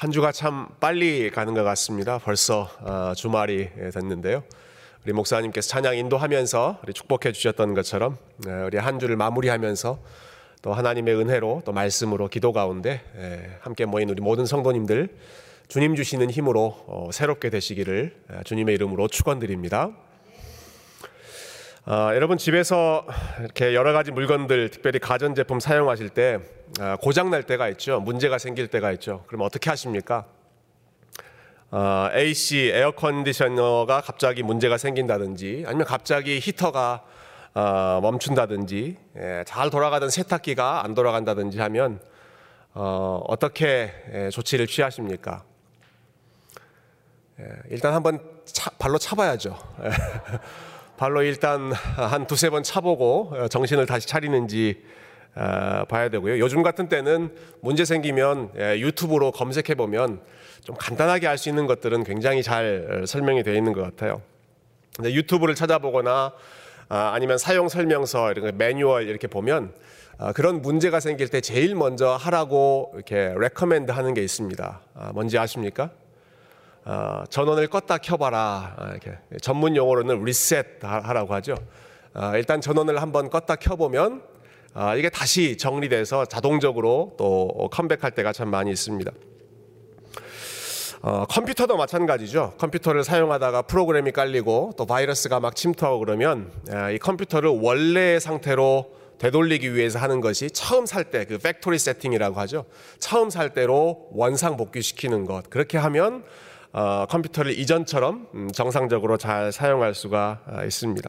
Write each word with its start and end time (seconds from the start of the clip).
한 0.00 0.12
주가 0.12 0.30
참 0.30 0.68
빨리 0.78 1.28
가는 1.28 1.54
것 1.54 1.64
같습니다. 1.64 2.18
벌써 2.18 2.70
어, 2.82 3.14
주말이 3.16 3.68
됐는데요. 3.92 4.44
우리 5.04 5.12
목사님께서 5.12 5.68
찬양 5.68 5.96
인도하면서 5.96 6.82
우리 6.84 6.92
축복해 6.92 7.32
주셨던 7.32 7.74
것처럼 7.74 8.16
네, 8.46 8.62
우리 8.62 8.78
한 8.78 9.00
주를 9.00 9.16
마무리하면서 9.16 9.98
또 10.62 10.72
하나님의 10.72 11.16
은혜로 11.16 11.62
또 11.64 11.72
말씀으로 11.72 12.28
기도 12.28 12.52
가운데 12.52 13.00
예, 13.16 13.58
함께 13.60 13.86
모인 13.86 14.08
우리 14.08 14.22
모든 14.22 14.46
성도님들 14.46 15.08
주님 15.66 15.96
주시는 15.96 16.30
힘으로 16.30 16.76
어, 16.86 17.08
새롭게 17.12 17.50
되시기를 17.50 18.14
예, 18.32 18.42
주님의 18.44 18.76
이름으로 18.76 19.08
축원드립니다. 19.08 19.90
어, 21.90 22.14
여러분 22.14 22.36
집에서 22.36 23.06
이렇게 23.40 23.74
여러 23.74 23.94
가지 23.94 24.10
물건들, 24.10 24.68
특별히 24.68 24.98
가전 24.98 25.34
제품 25.34 25.58
사용하실 25.58 26.10
때 26.10 26.38
어, 26.78 26.96
고장 27.00 27.30
날 27.30 27.44
때가 27.44 27.66
있죠. 27.70 27.98
문제가 28.00 28.36
생길 28.36 28.68
때가 28.68 28.92
있죠. 28.92 29.24
그럼 29.26 29.40
어떻게 29.40 29.70
하십니까? 29.70 30.26
어, 31.70 32.10
AC 32.12 32.72
에어 32.74 32.90
컨디셔너가 32.90 34.02
갑자기 34.02 34.42
문제가 34.42 34.76
생긴다든지, 34.76 35.64
아니면 35.66 35.86
갑자기 35.86 36.38
히터가 36.42 37.04
어, 37.54 38.00
멈춘다든지, 38.02 38.98
예, 39.16 39.44
잘 39.46 39.70
돌아가던 39.70 40.10
세탁기가 40.10 40.84
안 40.84 40.92
돌아간다든지 40.92 41.58
하면 41.58 42.00
어, 42.74 43.22
어떻게 43.26 43.94
예, 44.12 44.28
조치를 44.28 44.66
취하십니까? 44.66 45.42
예, 47.40 47.44
일단 47.70 47.94
한번 47.94 48.20
차, 48.44 48.70
발로 48.78 48.98
차봐야죠. 48.98 49.56
발로 50.98 51.22
일단 51.22 51.72
한 51.72 52.26
두세 52.26 52.50
번 52.50 52.64
차보고 52.64 53.32
어, 53.32 53.48
정신을 53.48 53.86
다시 53.86 54.08
차리는지 54.08 54.82
어, 55.36 55.84
봐야 55.88 56.08
되고요. 56.08 56.40
요즘 56.40 56.64
같은 56.64 56.88
때는 56.88 57.30
문제 57.60 57.84
생기면 57.84 58.50
예, 58.58 58.80
유튜브로 58.80 59.30
검색해 59.30 59.76
보면 59.76 60.20
좀 60.64 60.74
간단하게 60.76 61.28
알 61.28 61.38
수 61.38 61.48
있는 61.48 61.68
것들은 61.68 62.02
굉장히 62.02 62.42
잘 62.42 63.02
어, 63.02 63.06
설명이 63.06 63.44
되어 63.44 63.54
있는 63.54 63.72
것 63.72 63.82
같아요. 63.82 64.20
유튜브를 65.04 65.54
찾아보거나 65.54 66.32
아, 66.88 67.12
아니면 67.14 67.38
사용 67.38 67.68
설명서 67.68 68.32
이런 68.32 68.58
매뉴얼 68.58 69.06
이렇게 69.06 69.28
보면 69.28 69.72
그런 70.34 70.62
문제가 70.62 70.98
생길 70.98 71.28
때 71.28 71.40
제일 71.40 71.76
먼저 71.76 72.16
하라고 72.16 72.90
이렇게 72.94 73.32
recommend 73.36 73.92
하는 73.92 74.14
게 74.14 74.22
있습니다. 74.24 74.80
아, 74.94 75.12
뭔지 75.12 75.38
아십니까? 75.38 75.90
어, 76.90 77.22
전원을 77.28 77.68
껐다 77.68 78.00
켜봐라 78.00 78.76
어, 78.78 78.86
이렇게 78.92 79.18
전문 79.42 79.76
용어로는 79.76 80.24
리셋 80.24 80.82
하라고 80.82 81.34
하죠. 81.34 81.54
어, 82.14 82.32
일단 82.34 82.62
전원을 82.62 83.02
한번 83.02 83.28
껐다 83.28 83.58
켜보면 83.60 84.22
어, 84.72 84.96
이게 84.96 85.10
다시 85.10 85.58
정리돼서 85.58 86.24
자동적으로 86.24 87.14
또 87.18 87.68
컴백할 87.70 88.12
때가 88.12 88.32
참 88.32 88.48
많이 88.48 88.70
있습니다. 88.70 89.12
어, 91.02 91.26
컴퓨터도 91.28 91.76
마찬가지죠. 91.76 92.54
컴퓨터를 92.58 93.04
사용하다가 93.04 93.62
프로그램이 93.62 94.12
깔리고 94.12 94.72
또 94.78 94.86
바이러스가 94.86 95.40
막 95.40 95.54
침투하고 95.54 95.98
그러면 95.98 96.50
이 96.94 96.98
컴퓨터를 96.98 97.50
원래의 97.50 98.18
상태로 98.18 98.92
되돌리기 99.18 99.74
위해서 99.74 99.98
하는 99.98 100.20
것이 100.22 100.50
처음 100.50 100.86
살 100.86 101.04
때 101.10 101.26
그 101.26 101.36
factory 101.38 101.78
setting이라고 101.78 102.40
하죠. 102.40 102.64
처음 102.98 103.28
살 103.28 103.50
때로 103.52 104.08
원상 104.12 104.56
복귀시키는 104.56 105.26
것. 105.26 105.50
그렇게 105.50 105.76
하면 105.76 106.24
어, 106.72 107.06
컴퓨터를 107.08 107.58
이전처럼 107.58 108.28
음, 108.34 108.50
정상적으로 108.52 109.16
잘 109.16 109.52
사용할 109.52 109.94
수가 109.94 110.42
아, 110.46 110.64
있습니다. 110.64 111.08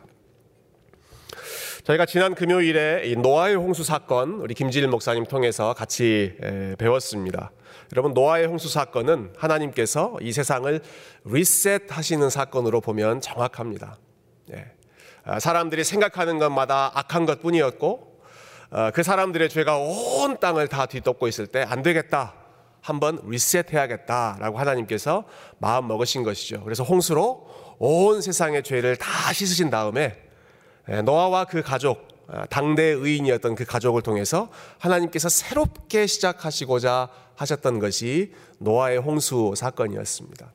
저희가 1.84 2.06
지난 2.06 2.36
금요일에 2.36 3.16
노아의 3.18 3.56
홍수 3.56 3.84
사건 3.84 4.34
우리 4.42 4.54
김지일 4.54 4.88
목사님 4.88 5.26
통해서 5.26 5.74
같이 5.74 6.38
배웠습니다. 6.78 7.52
여러분 7.94 8.14
노아의 8.14 8.46
홍수 8.46 8.70
사건은 8.70 9.34
하나님께서 9.38 10.18
이 10.22 10.32
세상을 10.32 10.80
리셋하시는 11.26 12.30
사건으로 12.30 12.80
보면 12.82 13.22
정확합니다. 13.22 13.98
예. 14.54 14.66
아, 15.24 15.40
사람들이 15.40 15.84
생각하는 15.84 16.38
것마다 16.38 16.92
악한 16.94 17.26
것뿐이었고 17.26 18.22
어, 18.72 18.92
그 18.94 19.02
사람들의 19.02 19.50
죄가 19.50 19.78
온 19.78 20.40
땅을 20.40 20.68
다 20.68 20.86
뒤덮고 20.86 21.28
있을 21.28 21.48
때 21.48 21.64
안 21.68 21.82
되겠다. 21.82 22.39
한번 22.90 23.22
리셋해야겠다라고 23.24 24.58
하나님께서 24.58 25.24
마음 25.60 25.88
먹으신 25.88 26.24
것이죠. 26.24 26.64
그래서 26.64 26.84
홍수로 26.84 27.48
온 27.78 28.22
세상의 28.22 28.64
죄를 28.64 28.98
다 28.98 29.32
씻으신 29.32 29.70
다음에 29.70 30.18
예, 30.90 31.02
노아와 31.04 31.46
그 31.46 31.62
가족, 31.62 32.08
아, 32.28 32.46
당대 32.48 32.84
의인이었던 32.84 33.54
그 33.56 33.64
가족을 33.64 34.02
통해서 34.02 34.50
하나님께서 34.80 35.30
새롭게 35.30 36.08
시작하시고자 36.08 37.10
하셨던 37.36 37.80
것이 37.80 38.34
노아의 38.58 38.98
홍수 38.98 39.54
사건이었습니다. 39.56 40.52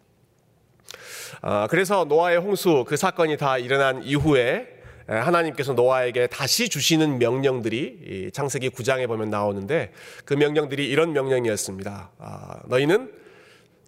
아, 1.40 1.66
그래서 1.70 2.04
노아의 2.04 2.38
홍수 2.38 2.84
그 2.86 2.96
사건이 2.96 3.36
다 3.36 3.58
일어난 3.58 4.02
이후에 4.02 4.73
하나님께서 5.06 5.74
노아에게 5.74 6.28
다시 6.28 6.68
주시는 6.68 7.18
명령들이 7.18 8.30
창세기 8.32 8.70
9장에 8.70 9.06
보면 9.06 9.30
나오는데 9.30 9.92
그 10.24 10.34
명령들이 10.34 10.88
이런 10.88 11.12
명령이었습니다. 11.12 12.10
아, 12.18 12.60
너희는 12.66 13.12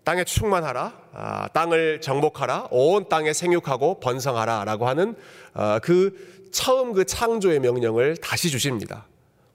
땅에 0.05 0.23
충만하라, 0.23 1.01
아, 1.15 1.49
땅을 1.49 2.01
정복하라, 2.01 2.69
온 2.71 3.09
땅에 3.09 3.33
생육하고 3.33 3.99
번성하라라고 3.99 4.87
하는 4.87 5.17
어, 5.55 5.79
그 5.83 6.49
처음 6.53 6.93
그 6.93 7.05
창조의 7.05 7.61
명령을 7.61 8.17
다시 8.19 8.51
주십니다. 8.51 9.07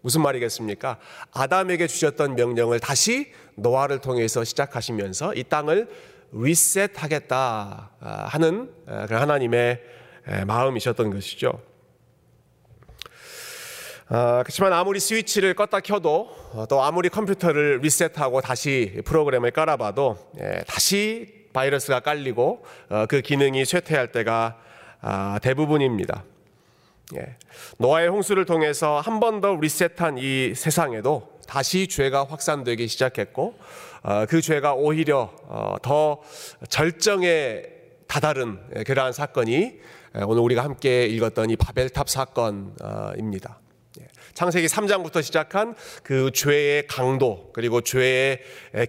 무슨 0.01 0.21
말이겠습니까? 0.23 0.97
아담에게 1.31 1.87
주셨던 1.87 2.35
명령을 2.35 2.79
다시 2.79 3.31
노아를 3.55 3.99
통해서 3.99 4.43
시작하시면서 4.43 5.35
이 5.35 5.43
땅을 5.43 5.87
리셋하겠다 6.33 7.91
아, 7.99 8.09
하는 8.29 8.71
그 9.07 9.13
하나님의 9.13 9.81
마음이셨던 10.45 11.11
것이죠. 11.11 11.61
아, 14.07 14.43
그렇지만 14.43 14.73
아무리 14.73 14.99
스위치를 14.99 15.53
껐다 15.55 15.81
켜도 15.81 16.29
어, 16.53 16.65
또 16.69 16.83
아무리 16.83 17.07
컴퓨터를 17.07 17.79
리셋하고 17.81 18.41
다시 18.41 18.99
프로그램을 19.05 19.51
깔아봐도 19.51 20.17
예, 20.41 20.63
다시 20.67 21.45
바이러스가 21.53 22.01
깔리고 22.01 22.65
어, 22.89 23.05
그 23.07 23.21
기능이 23.21 23.63
쇠퇴할 23.63 24.11
때가 24.11 24.57
아, 24.99 25.39
대부분입니다. 25.41 26.25
예. 27.15 27.37
노아의 27.77 28.09
홍수를 28.09 28.45
통해서 28.45 28.99
한 28.99 29.19
번 29.19 29.39
더 29.41 29.55
리셋한 29.55 30.17
이 30.17 30.53
세상에도 30.55 31.39
다시 31.47 31.87
죄가 31.87 32.25
확산되기 32.25 32.87
시작했고 32.87 33.57
어, 34.03 34.25
그 34.27 34.41
죄가 34.41 34.73
오히려 34.73 35.31
더 35.81 36.21
절정에 36.67 37.63
다다른 38.07 38.59
예, 38.75 38.83
그러한 38.83 39.13
사건이 39.13 39.79
오늘 40.13 40.41
우리가 40.41 40.63
함께 40.63 41.05
읽었던 41.05 41.49
이 41.51 41.55
바벨탑 41.55 42.09
사건입니다. 42.09 43.59
예, 44.01 44.07
창세기 44.33 44.67
3장부터 44.67 45.23
시작한 45.23 45.73
그 46.03 46.31
죄의 46.33 46.87
강도 46.87 47.51
그리고 47.53 47.79
죄의 47.81 48.39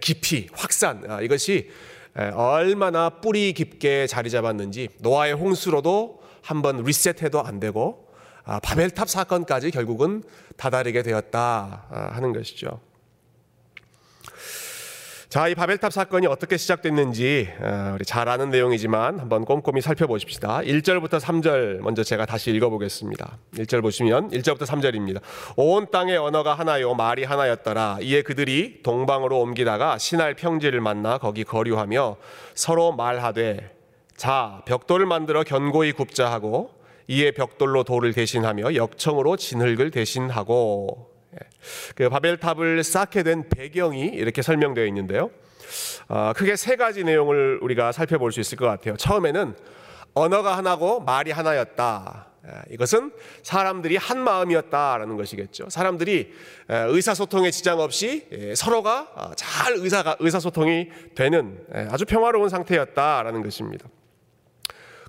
깊이 0.01 0.49
확산 0.51 1.09
아, 1.09 1.21
이것이 1.21 1.69
얼마나 2.33 3.09
뿌리 3.09 3.53
깊게 3.53 4.07
자리 4.07 4.29
잡았는지 4.29 4.89
노아의 4.99 5.33
홍수로도 5.33 6.21
한번 6.41 6.83
리셋해도 6.83 7.41
안 7.41 7.61
되고 7.61 8.09
아, 8.43 8.59
바벨탑 8.59 9.09
사건까지 9.09 9.71
결국은 9.71 10.23
다다르게 10.57 11.03
되었다 11.03 11.85
아, 11.89 12.09
하는 12.11 12.33
것이죠. 12.33 12.81
자, 15.33 15.47
이 15.47 15.55
바벨탑 15.55 15.91
사건이 15.91 16.27
어떻게 16.27 16.57
시작됐는지 16.57 17.49
어, 17.59 17.93
우리 17.95 18.05
잘 18.05 18.29
아는 18.29 18.51
내용이지만 18.51 19.19
한번 19.19 19.45
꼼꼼히 19.45 19.81
살펴보십시다. 19.81 20.59
1절부터 20.59 21.19
3절 21.19 21.79
먼저 21.79 22.03
제가 22.03 22.27
다시 22.27 22.51
읽어보겠습니다. 22.51 23.39
1절 23.55 23.81
보시면 23.81 24.29
1절부터 24.29 24.67
3절입니다. 24.67 25.21
온 25.55 25.87
땅의 25.89 26.17
언어가 26.17 26.53
하나요 26.53 26.93
말이 26.93 27.23
하나였더라. 27.23 27.97
이에 28.01 28.21
그들이 28.21 28.83
동방으로 28.83 29.39
옮기다가 29.39 29.97
신할 29.97 30.35
평지를 30.35 30.81
만나 30.81 31.17
거기 31.17 31.43
거류하며 31.43 32.17
서로 32.53 32.91
말하되 32.91 33.75
자 34.15 34.61
벽돌을 34.65 35.07
만들어 35.07 35.41
견고히 35.43 35.93
굽자 35.93 36.31
하고 36.31 36.69
이에 37.07 37.31
벽돌로 37.31 37.85
돌을 37.85 38.13
대신하며 38.13 38.75
역청으로 38.75 39.37
진흙을 39.37 39.89
대신하고 39.89 41.07
예. 41.09 41.12
그 41.95 42.09
바벨탑을 42.09 42.83
쌓게 42.83 43.23
된 43.23 43.49
배경이 43.49 44.07
이렇게 44.07 44.41
설명되어 44.41 44.85
있는데요. 44.87 45.31
어, 46.07 46.33
크게 46.35 46.55
세 46.55 46.75
가지 46.75 47.03
내용을 47.03 47.59
우리가 47.61 47.91
살펴볼 47.91 48.31
수 48.31 48.39
있을 48.39 48.57
것 48.57 48.65
같아요. 48.65 48.95
처음에는 48.97 49.55
언어가 50.13 50.57
하나고 50.57 50.99
말이 51.01 51.31
하나였다. 51.31 52.27
예, 52.45 52.73
이것은 52.73 53.11
사람들이 53.41 53.95
한 53.95 54.19
마음이었다라는 54.19 55.15
것이겠죠. 55.15 55.69
사람들이 55.69 56.33
의사소통에 56.67 57.51
지장 57.51 57.79
없이 57.79 58.27
예, 58.31 58.53
서로가 58.53 59.07
어, 59.15 59.31
잘 59.35 59.73
의사가 59.77 60.17
의사소통이 60.19 60.89
되는 61.15 61.65
아주 61.89 62.05
평화로운 62.05 62.49
상태였다라는 62.49 63.43
것입니다. 63.43 63.87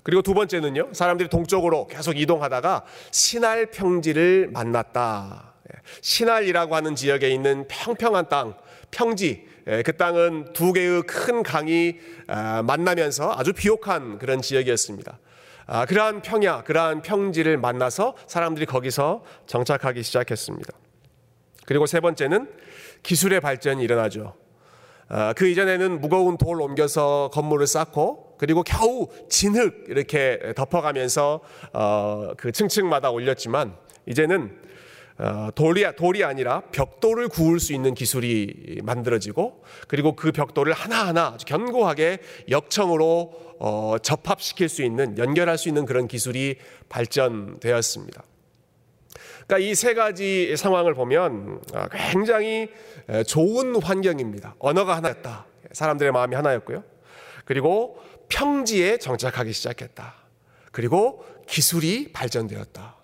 그리고 0.03 0.21
두 0.21 0.35
번째는요, 0.35 0.89
사람들이 0.93 1.29
동쪽으로 1.29 1.87
계속 1.87 2.19
이동하다가 2.19 2.85
신할 3.09 3.71
평지를 3.71 4.49
만났다. 4.53 5.54
신할이라고 6.01 6.75
하는 6.75 6.95
지역에 6.95 7.29
있는 7.29 7.67
평평한 7.67 8.29
땅, 8.29 8.55
평지, 8.91 9.47
예, 9.67 9.81
그 9.81 9.97
땅은 9.97 10.53
두 10.53 10.73
개의 10.73 11.03
큰 11.03 11.43
강이 11.43 11.95
아, 12.27 12.61
만나면서 12.61 13.33
아주 13.35 13.51
비옥한 13.53 14.19
그런 14.19 14.41
지역이었습니다. 14.41 15.19
아, 15.67 15.85
그러한 15.85 16.21
평야, 16.21 16.63
그러한 16.63 17.01
평지를 17.01 17.57
만나서 17.57 18.15
사람들이 18.27 18.67
거기서 18.67 19.23
정착하기 19.47 20.03
시작했습니다. 20.03 20.71
그리고 21.65 21.87
세 21.87 21.99
번째는 21.99 22.47
기술의 23.01 23.41
발전이 23.41 23.83
일어나죠. 23.83 24.35
아, 25.07 25.33
그 25.33 25.47
이전에는 25.47 25.99
무거운 25.99 26.37
돌 26.37 26.61
옮겨서 26.61 27.31
건물을 27.33 27.65
쌓고 27.67 28.37
그리고 28.37 28.63
겨우 28.63 29.07
진흙 29.29 29.85
이렇게 29.87 30.53
덮어가면서 30.55 31.41
어, 31.73 32.31
그 32.37 32.51
층층마다 32.51 33.09
올렸지만 33.09 33.75
이제는 34.07 34.45
어, 34.45 34.64
돌이 35.55 35.85
돌이 35.95 36.23
아니라 36.23 36.61
벽돌을 36.71 37.29
구울 37.29 37.59
수 37.59 37.73
있는 37.73 37.93
기술이 37.93 38.81
만들어지고 38.83 39.63
그리고 39.87 40.15
그 40.15 40.31
벽돌을 40.31 40.73
하나하나 40.73 41.27
아주 41.35 41.45
견고하게 41.45 42.19
역청으로 42.49 43.45
어, 43.59 43.95
접합시킬 44.01 44.67
수 44.67 44.83
있는 44.83 45.17
연결할 45.17 45.57
수 45.57 45.69
있는 45.69 45.85
그런 45.85 46.07
기술이 46.07 46.57
발전되었습니다. 46.89 48.23
그러니까 49.47 49.69
이 49.69 49.75
세 49.75 49.93
가지 49.93 50.57
상황을 50.57 50.93
보면 50.93 51.61
아, 51.73 51.87
굉장히 52.11 52.67
좋은 53.27 53.81
환경입니다. 53.81 54.55
언어가 54.59 54.97
하나였다. 54.97 55.45
사람들의 55.71 56.11
마음이 56.11 56.35
하나였고요. 56.35 56.83
그리고 57.45 57.97
평지에 58.27 58.97
정착하기 58.97 59.53
시작했다. 59.53 60.15
그리고 60.71 61.23
기술이 61.47 62.11
발전되었다. 62.11 62.94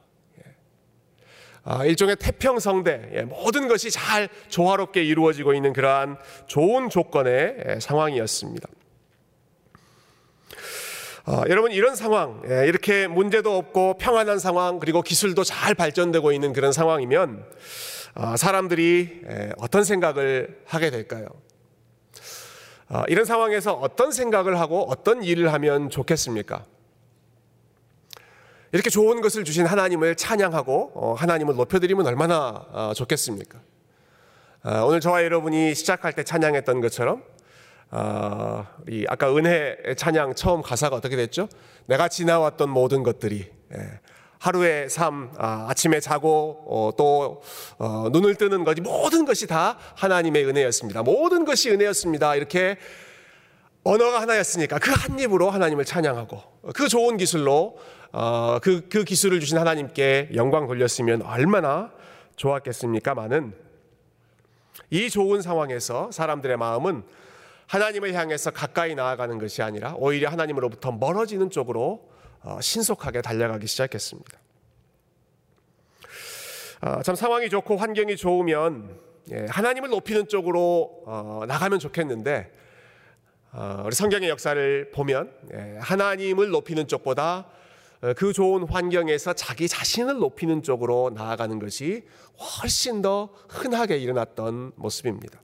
예. 1.68 1.72
아, 1.72 1.86
일종의 1.86 2.16
태평성대, 2.18 3.12
예, 3.14 3.22
모든 3.22 3.68
것이 3.68 3.92
잘 3.92 4.30
조화롭게 4.50 5.04
이루어지고 5.04 5.54
있는 5.54 5.74
그러한 5.74 6.18
좋은 6.48 6.90
조건의 6.90 7.80
상황이었습니다. 7.80 8.68
어, 11.28 11.44
여러분 11.50 11.72
이런 11.72 11.96
상황 11.96 12.42
예, 12.50 12.68
이렇게 12.68 13.08
문제도 13.08 13.56
없고 13.56 13.98
평안한 14.00 14.40
상황 14.40 14.80
그리고 14.80 15.04
기술도 15.04 15.44
잘 15.44 15.76
발전되고 15.76 16.32
있는 16.32 16.52
그런 16.52 16.72
상황이면 16.72 17.46
어, 18.16 18.36
사람들이 18.36 19.22
예, 19.30 19.52
어떤 19.58 19.84
생각을 19.84 20.62
하게 20.66 20.90
될까요? 20.90 21.28
어, 22.90 23.04
이런 23.08 23.24
상황에서 23.26 23.74
어떤 23.74 24.12
생각을 24.12 24.60
하고 24.60 24.84
어떤 24.90 25.24
일을 25.24 25.54
하면 25.54 25.90
좋겠습니까? 25.92 26.66
이렇게 28.74 28.90
좋은 28.90 29.20
것을 29.20 29.44
주신 29.44 29.66
하나님을 29.66 30.16
찬양하고 30.16 30.92
어, 30.96 31.14
하나님을 31.14 31.56
높여드리면 31.56 32.08
얼마나 32.08 32.66
어, 32.72 32.94
좋겠습니까? 32.96 33.60
어, 34.64 34.86
오늘 34.86 35.02
저와 35.02 35.24
여러분이 35.24 35.76
시작할 35.76 36.14
때 36.14 36.24
찬양했던 36.24 36.80
것처럼 36.80 37.22
어, 37.90 38.66
이 38.88 39.06
아까 39.10 39.36
은혜 39.36 39.76
찬양 39.98 40.36
처음 40.36 40.62
가사가 40.62 40.96
어떻게 40.96 41.18
됐죠? 41.18 41.50
내가 41.88 42.08
지나왔던 42.08 42.70
모든 42.70 43.04
것들이 43.04 43.50
예, 43.76 44.00
하루의 44.40 44.90
삶, 44.90 45.32
아, 45.38 45.66
아침에 45.70 46.00
자고 46.00 46.64
어, 46.68 46.92
또 46.98 47.42
어, 47.78 48.08
눈을 48.14 48.36
뜨는 48.36 48.64
것이 48.64 48.80
모든 48.80 49.26
것이 49.26 49.48
다 49.48 49.78
하나님의 49.96 50.46
은혜였습니다. 50.46 51.04
모든 51.04 51.44
것이 51.44 51.70
은혜였습니다. 51.72 52.36
이렇게 52.36 52.78
언어가 53.84 54.22
하나였으니까 54.22 54.80
그 54.80 54.92
한 54.92 55.20
입으로 55.20 55.50
하나님을 55.50 55.84
찬양하고 55.84 56.42
그 56.74 56.88
좋은 56.88 57.18
기술로 57.18 57.78
어, 58.14 58.60
그, 58.60 58.88
그 58.90 59.04
기술을 59.04 59.40
주신 59.40 59.58
하나님께 59.58 60.32
영광 60.36 60.68
돌렸으면 60.68 61.22
얼마나 61.22 61.92
좋았겠습니까? 62.36 63.16
많은 63.16 63.54
이 64.90 65.10
좋은 65.10 65.42
상황에서 65.42 66.12
사람들의 66.12 66.58
마음은 66.58 67.04
하나님을 67.68 68.14
향해서 68.14 68.52
가까이 68.52 68.96
나아가는 68.96 69.38
것이 69.38 69.62
아니라 69.62 69.96
오히려 69.98 70.30
하나님으로부터 70.30 70.92
멀어지는 70.92 71.50
쪽으로 71.50 72.10
어, 72.42 72.60
신속하게 72.60 73.22
달려가기 73.22 73.68
시작했습니다. 73.68 74.38
어, 76.82 77.02
참 77.04 77.16
상황이 77.16 77.50
좋고 77.50 77.78
환경이 77.78 78.18
좋으면 78.18 79.00
예, 79.32 79.46
하나님을 79.50 79.90
높이는 79.90 80.28
쪽으로 80.28 81.04
어, 81.06 81.44
나가면 81.48 81.80
좋겠는데 81.80 82.52
우리 83.86 83.94
성경의 83.94 84.30
역사를 84.30 84.92
보면 84.92 85.32
예, 85.54 85.78
하나님을 85.80 86.50
높이는 86.50 86.88
쪽보다 86.88 87.48
그 88.18 88.34
좋은 88.34 88.64
환경에서 88.68 89.34
자기 89.34 89.68
자신을 89.68 90.18
높이는 90.18 90.64
쪽으로 90.64 91.12
나아가는 91.14 91.60
것이 91.60 92.04
훨씬 92.38 93.02
더 93.02 93.30
흔하게 93.48 93.98
일어났던 93.98 94.74
모습입니다. 94.76 95.40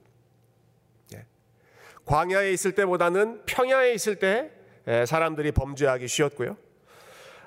광야에 2.04 2.52
있을 2.52 2.74
때보다는 2.74 3.42
평야에 3.44 3.92
있을 3.92 4.16
때 4.16 4.50
사람들이 5.06 5.52
범죄하기 5.52 6.08
쉬웠고요. 6.08 6.56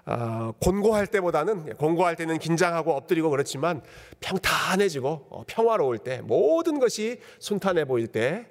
어, 0.06 0.54
곤고할 0.60 1.08
때보다는 1.08 1.76
곤고할 1.78 2.16
때는 2.16 2.40
긴장하고 2.40 2.94
엎드리고 2.94 3.30
그렇지만 3.30 3.82
평탄해지고 4.20 5.28
어, 5.30 5.44
평화로울 5.48 6.00
때 6.00 6.22
모든 6.22 6.80
것이 6.80 7.20
순탄해 7.40 7.86
보일 7.86 8.08
때 8.08 8.48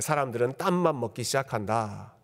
사람들은 0.00 0.54
땀만 0.58 0.98
먹기 0.98 1.24
시작한다. 1.24 2.14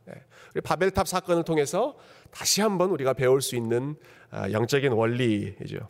바벨탑 0.65 1.07
사건을 1.07 1.43
통해서 1.45 1.97
다시 2.31 2.61
한번 2.61 2.91
우리가 2.91 3.13
배울 3.13 3.41
수 3.41 3.57
있는 3.57 3.97
아, 4.31 4.51
영적인 4.51 4.93
원리이죠. 4.93 5.89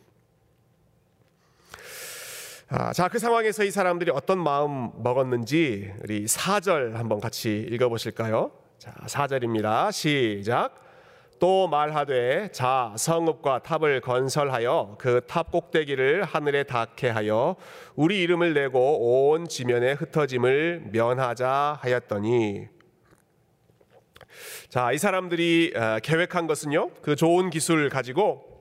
아, 2.68 2.92
자, 2.92 3.08
그 3.08 3.18
상황에서 3.18 3.62
이 3.64 3.70
사람들이 3.70 4.10
어떤 4.10 4.38
마음 4.38 4.90
먹었는지 5.02 5.92
우리 6.02 6.24
4절 6.24 6.94
한번 6.94 7.20
같이 7.20 7.66
읽어 7.70 7.88
보실까요? 7.88 8.50
자, 8.78 8.92
4절입니다. 9.06 9.92
시작. 9.92 10.86
또 11.38 11.68
말하되 11.68 12.48
자 12.52 12.94
성읍과 12.96 13.58
탑을 13.60 14.00
건설하여 14.00 14.96
그 14.98 15.20
탑 15.26 15.50
꼭대기를 15.50 16.24
하늘에 16.24 16.62
닿게 16.62 17.10
하여 17.10 17.56
우리 17.94 18.22
이름을 18.22 18.54
내고 18.54 19.30
온 19.30 19.46
지면에 19.46 19.92
흩어짐을 19.92 20.88
면하자 20.92 21.78
하였더니 21.82 22.68
자, 24.68 24.92
이 24.92 24.98
사람들이 24.98 25.72
어, 25.76 25.98
계획한 26.02 26.46
것은요. 26.46 26.90
그 27.02 27.16
좋은 27.16 27.50
기술 27.50 27.88
가지고 27.88 28.56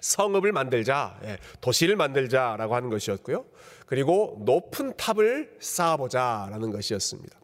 성읍을 0.00 0.52
만들자, 0.52 1.18
예, 1.24 1.38
도시를 1.60 1.96
만들자라고 1.96 2.74
하는 2.74 2.90
것이었고요. 2.90 3.44
그리고 3.86 4.36
높은 4.44 4.96
탑을 4.96 5.56
쌓아보자라는 5.60 6.70
것이었습니다. 6.70 7.38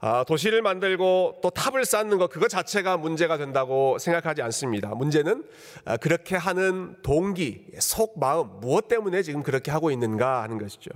아, 0.00 0.24
도시를 0.24 0.62
만들고 0.62 1.40
또 1.42 1.50
탑을 1.50 1.84
쌓는 1.84 2.18
것 2.18 2.30
그거 2.30 2.46
자체가 2.46 2.96
문제가 2.98 3.36
된다고 3.36 3.98
생각하지 3.98 4.42
않습니다. 4.42 4.94
문제는 4.94 5.44
아, 5.84 5.96
그렇게 5.96 6.36
하는 6.36 6.96
동기, 7.02 7.66
속 7.80 8.18
마음 8.18 8.60
무엇 8.60 8.86
때문에 8.86 9.22
지금 9.22 9.42
그렇게 9.42 9.72
하고 9.72 9.90
있는가 9.90 10.42
하는 10.42 10.58
것이죠. 10.58 10.90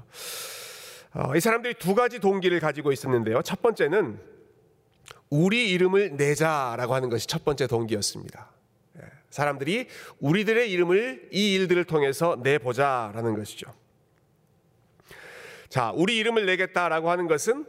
아, 1.12 1.36
이 1.36 1.40
사람들이 1.40 1.74
두 1.74 1.94
가지 1.94 2.20
동기를 2.20 2.60
가지고 2.60 2.92
있었는데요. 2.92 3.42
첫 3.42 3.60
번째는 3.60 4.20
우리 5.32 5.70
이름을 5.70 6.16
내자라고 6.18 6.94
하는 6.94 7.08
것이 7.08 7.26
첫 7.26 7.42
번째 7.42 7.66
동기였습니다. 7.66 8.50
사람들이 9.30 9.88
우리들의 10.20 10.70
이름을 10.70 11.30
이 11.32 11.54
일들을 11.54 11.84
통해서 11.84 12.38
내보자라는 12.42 13.34
것이죠. 13.36 13.72
자, 15.70 15.90
우리 15.94 16.18
이름을 16.18 16.44
내겠다라고 16.44 17.10
하는 17.10 17.28
것은 17.28 17.64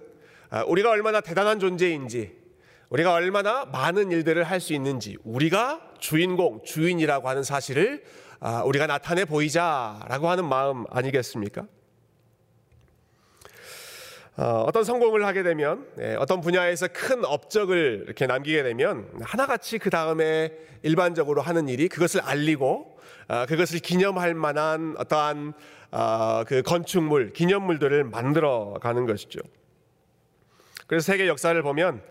아, 0.49 0.63
우리가 0.65 0.89
얼마나 0.89 1.21
대단한 1.21 1.59
존재인지, 1.61 2.35
우리가 2.89 3.13
얼마나 3.13 3.63
많은 3.63 4.11
일들을 4.11 4.43
할 4.43 4.59
수 4.59 4.73
있는지, 4.73 5.17
우리가 5.23 5.93
주인공, 5.99 6.61
주인이라고 6.65 7.29
하는 7.29 7.43
사실을 7.43 8.03
아, 8.41 8.61
우리가 8.63 8.87
나타내 8.87 9.23
보이자라고 9.23 10.27
하는 10.29 10.43
마음 10.49 10.83
아니겠습니까? 10.89 11.65
어, 14.35 14.67
떤 14.73 14.83
성공을 14.83 15.25
하게 15.25 15.43
되면 15.43 15.85
예, 15.99 16.15
어떤 16.15 16.41
분야에서 16.41 16.87
큰 16.91 17.23
업적을 17.23 18.03
이렇게 18.05 18.25
남기게 18.25 18.63
되면 18.63 19.07
하나같이 19.21 19.77
그 19.77 19.91
다음에 19.91 20.51
일반적으로 20.81 21.41
하는 21.41 21.69
일이 21.69 21.87
그것을 21.87 22.21
알리고 22.21 22.97
어, 23.27 23.45
그것을 23.47 23.79
기념할 23.79 24.33
만한 24.33 24.95
어떠한 24.97 25.53
어, 25.91 26.43
그 26.47 26.63
건축물, 26.63 27.31
기념물들을 27.33 28.03
만들어 28.05 28.79
가는 28.81 29.05
것이죠. 29.05 29.39
그래서 30.87 31.11
세계 31.11 31.27
역사를 31.27 31.61
보면 31.61 32.01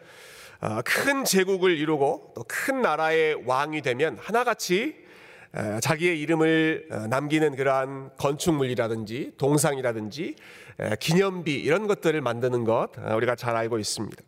어, 0.61 0.79
큰 0.85 1.25
제국을 1.25 1.77
이루고 1.77 2.35
또 2.37 2.45
큰 2.47 2.83
나라의 2.83 3.43
왕이 3.47 3.83
되면 3.83 4.17
하나같이 4.21 4.95
자기의 5.81 6.21
이름을 6.21 6.89
어, 6.91 6.97
남기는 7.09 7.57
그러한 7.57 8.11
건축물이라든지 8.17 9.33
동상이라든지 9.37 10.37
기념비 10.99 11.55
이런 11.55 11.87
것들을 11.87 12.21
만드는 12.21 12.65
것 12.65 12.89
어, 12.99 13.17
우리가 13.17 13.37
잘 13.37 13.55
알고 13.57 13.79
있습니다. 13.79 14.23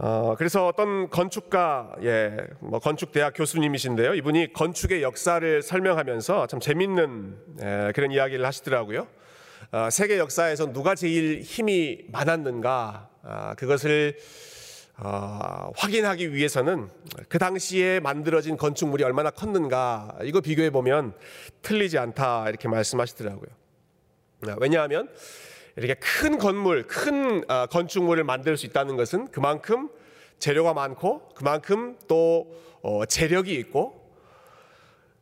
어, 0.00 0.36
그래서 0.38 0.68
어떤 0.68 1.10
건축가, 1.10 1.92
예, 2.02 2.36
뭐 2.60 2.78
건축대학 2.78 3.34
교수님이신데요. 3.34 4.14
이분이 4.14 4.52
건축의 4.52 5.02
역사를 5.02 5.60
설명하면서 5.60 6.46
참 6.46 6.60
재밌는 6.60 7.36
예, 7.62 7.92
그런 7.94 8.12
이야기를 8.12 8.46
하시더라고요. 8.46 9.08
어, 9.72 9.90
세계 9.90 10.18
역사에서 10.18 10.72
누가 10.72 10.94
제일 10.94 11.40
힘이 11.42 12.06
많았는가 12.12 13.08
아, 13.22 13.54
그것을 13.54 14.16
어, 15.00 15.70
확인하기 15.76 16.34
위해서는 16.34 16.90
그 17.28 17.38
당시에 17.38 18.00
만들어진 18.00 18.56
건축물이 18.56 19.04
얼마나 19.04 19.30
컸는가 19.30 20.18
이거 20.24 20.40
비교해 20.40 20.70
보면 20.70 21.14
틀리지 21.62 21.98
않다 21.98 22.48
이렇게 22.48 22.66
말씀하시더라고요. 22.66 23.48
아, 24.48 24.56
왜냐하면 24.60 25.08
이렇게 25.76 25.94
큰 25.94 26.38
건물, 26.38 26.88
큰 26.88 27.48
어, 27.48 27.66
건축물을 27.66 28.24
만들 28.24 28.56
수 28.56 28.66
있다는 28.66 28.96
것은 28.96 29.28
그만큼 29.28 29.88
재료가 30.40 30.74
많고 30.74 31.28
그만큼 31.30 31.96
또 32.08 32.52
어, 32.82 33.04
재력이 33.04 33.54
있고 33.54 33.98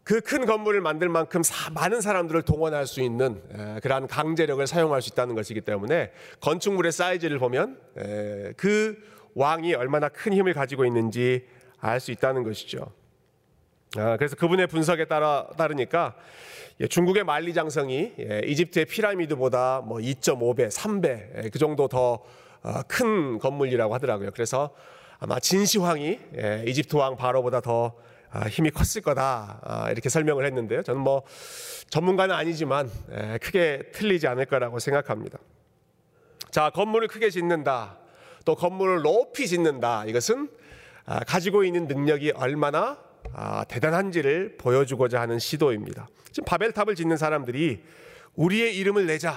그 0.07 0.21
큰 0.21 0.47
건물을 0.47 0.81
만들 0.81 1.09
만큼 1.09 1.43
많은 1.75 2.01
사람들을 2.01 2.43
동원할 2.43 2.87
수 2.87 3.01
있는 3.01 3.43
그러한 3.83 4.07
강제력을 4.07 4.65
사용할 4.65 5.03
수 5.03 5.11
있다는 5.13 5.35
것이기 5.35 5.63
때문에 5.63 6.13
건축물의 6.41 6.93
사이즈를 6.93 7.41
보면 7.41 7.77
그 8.57 8.97
왕이 9.37 9.75
얼마나 9.75 10.09
큰 10.09 10.33
힘을 10.33 10.55
가지고 10.55 10.87
있는지 10.87 11.47
알 11.79 12.01
수 12.01 12.11
있다는 12.11 12.43
것이죠. 12.43 12.91
아, 13.99 14.17
그래서 14.17 14.35
그분의 14.35 14.67
분석에 14.67 15.05
따라 15.05 15.47
따르니까 15.59 16.17
예, 16.81 16.87
중국의 16.89 17.25
만리장성이 17.25 18.15
예, 18.19 18.41
이집트의 18.47 18.87
피라미드보다 18.87 19.83
뭐 19.85 19.99
2.5배, 19.99 20.71
3배 20.71 21.45
예, 21.45 21.51
그 21.51 21.59
정도 21.59 21.87
더큰 21.87 23.37
어, 23.37 23.39
건물이라고 23.39 23.95
하더라고요. 23.95 24.31
그래서 24.33 24.75
아마 25.19 25.39
진시황이 25.39 26.19
이집트 26.67 26.97
왕 26.97 27.17
바로보다 27.17 27.61
더 27.61 27.95
아, 28.31 28.49
힘이 28.49 28.71
컸을 28.71 29.03
거다 29.03 29.61
아, 29.63 29.91
이렇게 29.91 30.09
설명을 30.09 30.47
했는데요. 30.47 30.83
저는 30.83 31.01
뭐 31.01 31.23
전문가는 31.91 32.35
아니지만 32.35 32.91
크게 33.41 33.91
틀리지 33.93 34.27
않을 34.29 34.47
거라고 34.47 34.79
생각합니다. 34.79 35.39
자 36.51 36.71
건물을 36.71 37.09
크게 37.09 37.31
짓는다, 37.31 37.99
또 38.47 38.55
건물을 38.55 39.03
높이 39.03 39.47
짓는다. 39.47 40.07
이것은 40.07 40.49
가지고 41.27 41.65
있는 41.65 41.87
능력이 41.87 42.31
얼마나 42.31 42.97
대단한지를 43.69 44.57
보여주고자 44.57 45.21
하는 45.21 45.39
시도입니다. 45.39 46.09
지금 46.31 46.45
바벨탑을 46.47 46.95
짓는 46.95 47.19
사람들이 47.19 47.83
우리의 48.37 48.77
이름을 48.79 49.07
내자. 49.07 49.35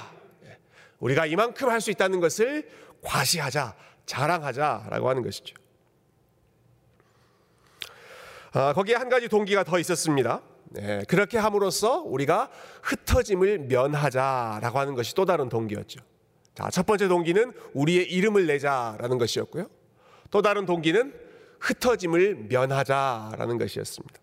우리가 1.00 1.26
이만큼 1.26 1.70
할 1.70 1.82
수 1.82 1.92
있다는 1.92 2.20
것을 2.20 2.70
과시하자, 3.02 3.76
자랑하자라고 4.06 5.10
하는 5.10 5.24
것이죠. 5.24 5.56
아, 8.52 8.74
거기에 8.74 8.96
한 8.96 9.10
가지 9.10 9.28
동기가 9.28 9.64
더 9.64 9.80
있었습니다. 9.80 10.42
네, 10.72 11.04
그렇게 11.08 11.38
함으로써 11.38 12.02
우리가 12.02 12.52
흩어짐을 12.84 13.60
면하자라고 13.70 14.78
하는 14.78 14.94
것이 14.96 15.16
또 15.16 15.26
다른 15.26 15.50
동기였죠. 15.50 16.00
자, 16.60 16.70
첫 16.70 16.86
번째 16.86 17.08
동기는 17.08 17.54
우리의 17.74 18.12
이름을 18.12 18.46
내자라는 18.46 19.18
것이었고요. 19.18 19.70
또 20.30 20.42
다른 20.42 20.66
동기는 20.66 21.14
흩어짐을 21.62 22.48
면하자라는 22.50 23.58
것이었습니다. 23.58 24.16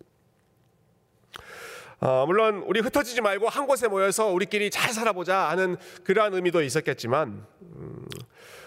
어, 2.01 2.27
물론 2.27 2.63
우리 2.67 2.81
흩어지지 2.81 3.23
말고 3.23 3.49
한 3.49 3.67
곳에 3.67 3.89
모여서 3.89 4.27
우리끼리 4.27 4.71
잘 4.71 4.93
살아보자 4.93 5.49
하는 5.49 5.79
그러한 6.05 6.35
의미도 6.35 6.63
있었겠지만 6.63 7.47
음, 7.63 8.07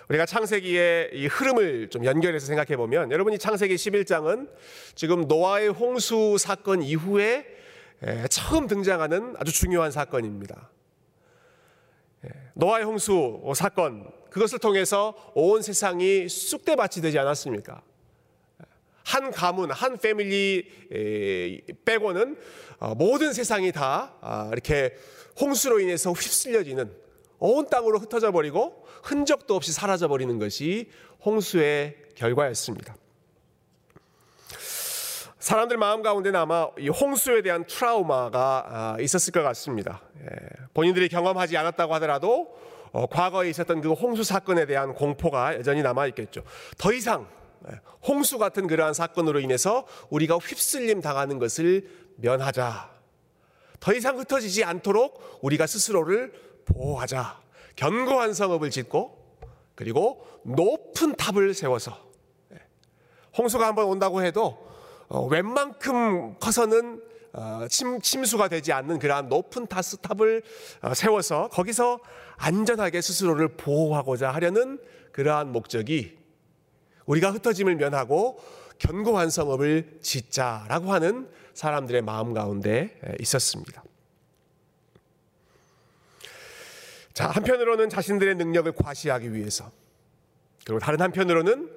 우리가 0.10 0.26
창세기의 0.26 1.12
이 1.14 1.28
흐름을 1.28 1.92
좀 1.92 2.06
연결해서 2.06 2.48
생각해 2.48 2.76
보면 2.76 3.12
여러분이 3.12 3.38
창세기 3.38 3.76
11장은 3.76 4.50
지금 4.96 5.28
노아의 5.28 5.70
홍수 5.70 6.38
사건 6.40 6.82
이후에 6.82 7.46
에, 8.02 8.28
처음 8.30 8.66
등장하는 8.66 9.36
아주 9.38 9.52
중요한 9.52 9.92
사건입니다. 9.92 10.72
예, 12.26 12.30
노아의 12.56 12.86
홍수 12.86 13.42
사건 13.56 14.10
그것을 14.30 14.60
통해서 14.60 15.16
온 15.34 15.62
세상이 15.62 16.30
쑥대밭이 16.30 17.02
되지 17.02 17.18
않았습니까? 17.20 17.82
한 19.04 19.32
가문, 19.32 19.72
한 19.72 19.98
패밀리 19.98 20.70
빼고는 21.84 22.38
어, 22.80 22.96
모든 22.96 23.34
세상이 23.34 23.72
다 23.72 24.14
아, 24.22 24.50
이렇게 24.54 24.96
홍수로 25.40 25.80
인해서 25.80 26.12
휩쓸려지는 26.12 26.92
온 27.40 27.68
땅으로 27.68 28.00
흩어져 28.00 28.32
버리고 28.32 28.86
흔적도 29.04 29.56
없이 29.56 29.72
사라져 29.72 30.08
버리는 30.08 30.38
것이 30.38 30.90
홍수의 31.26 31.96
결과였습니다. 32.16 32.96
사람들 35.50 35.77
마음 35.77 36.03
가운데는 36.03 36.39
아마 36.39 36.68
이 36.77 36.89
홍수에 36.89 37.41
대한 37.41 37.65
트라우마가 37.65 38.65
아, 38.68 38.98
있었을 39.00 39.34
것 39.34 39.41
같습니다. 39.41 40.00
예, 40.22 40.25
본인들이 40.75 41.10
경험하지 41.10 41.58
않았다고 41.58 41.91
하더라도 41.96 42.56
어, 42.91 43.08
과거에 43.08 43.50
있었던 43.50 43.82
그 43.82 43.94
홍수 43.94 44.24
사건에 44.24 44.68
대한 44.68 44.94
공포가 44.94 45.56
여전히 45.56 45.82
남아 45.82 46.06
있겠죠. 46.10 46.44
더 46.77 46.94
이상 46.94 47.27
예, 47.68 47.79
홍수 48.08 48.38
같은 48.38 48.68
그러한 48.68 48.94
사건으로 48.94 49.39
인해서 49.39 49.88
우리가 50.12 50.36
휩쓸림 50.36 51.01
당하는 51.01 51.39
것을 51.39 51.89
면하자. 52.18 52.91
더 53.79 53.94
이상 53.96 54.20
흩어지지 54.20 54.63
않도록 54.63 55.39
우리가 55.41 55.65
스스로를 55.65 56.32
보호하자. 56.65 57.39
견고한 57.75 58.36
성읍을 58.36 58.70
짓고 58.70 59.18
그리고 59.74 60.24
높은 60.44 61.15
탑을 61.15 61.56
세워서 61.56 61.98
예, 62.53 62.58
홍수가 63.36 63.65
한번 63.65 63.86
온다고 63.86 64.22
해도 64.22 64.69
어, 65.10 65.25
웬만큼 65.25 66.38
커서는 66.39 67.01
어, 67.34 67.66
침, 67.70 68.00
침수가 68.00 68.48
되지 68.48 68.72
않는 68.74 69.00
그러한 69.00 69.28
높은 69.28 69.68
타스탑을 69.68 70.44
어, 70.82 70.94
세워서 70.94 71.50
거기서 71.50 72.00
안전하게 72.38 73.01
스스로를 73.01 73.50
보호하고자 73.50 74.32
하려는 74.32 74.80
그러한 75.12 75.51
목적이 75.51 76.18
우리가 77.06 77.32
흩어짐을 77.32 77.75
면하고 77.75 78.39
견고한 78.78 79.30
성읍을 79.32 80.00
짓자라고 80.01 80.94
하는 80.94 81.28
사람들의 81.54 82.04
마음 82.04 82.34
가운데 82.34 82.98
있었습니다. 83.20 83.84
자, 87.13 87.28
한편으로는 87.30 87.89
자신들의 87.89 88.36
능력을 88.36 88.72
과시하기 88.72 89.34
위해서 89.34 89.70
그리고 90.63 90.80
다른 90.80 91.01
한편으로는 91.01 91.70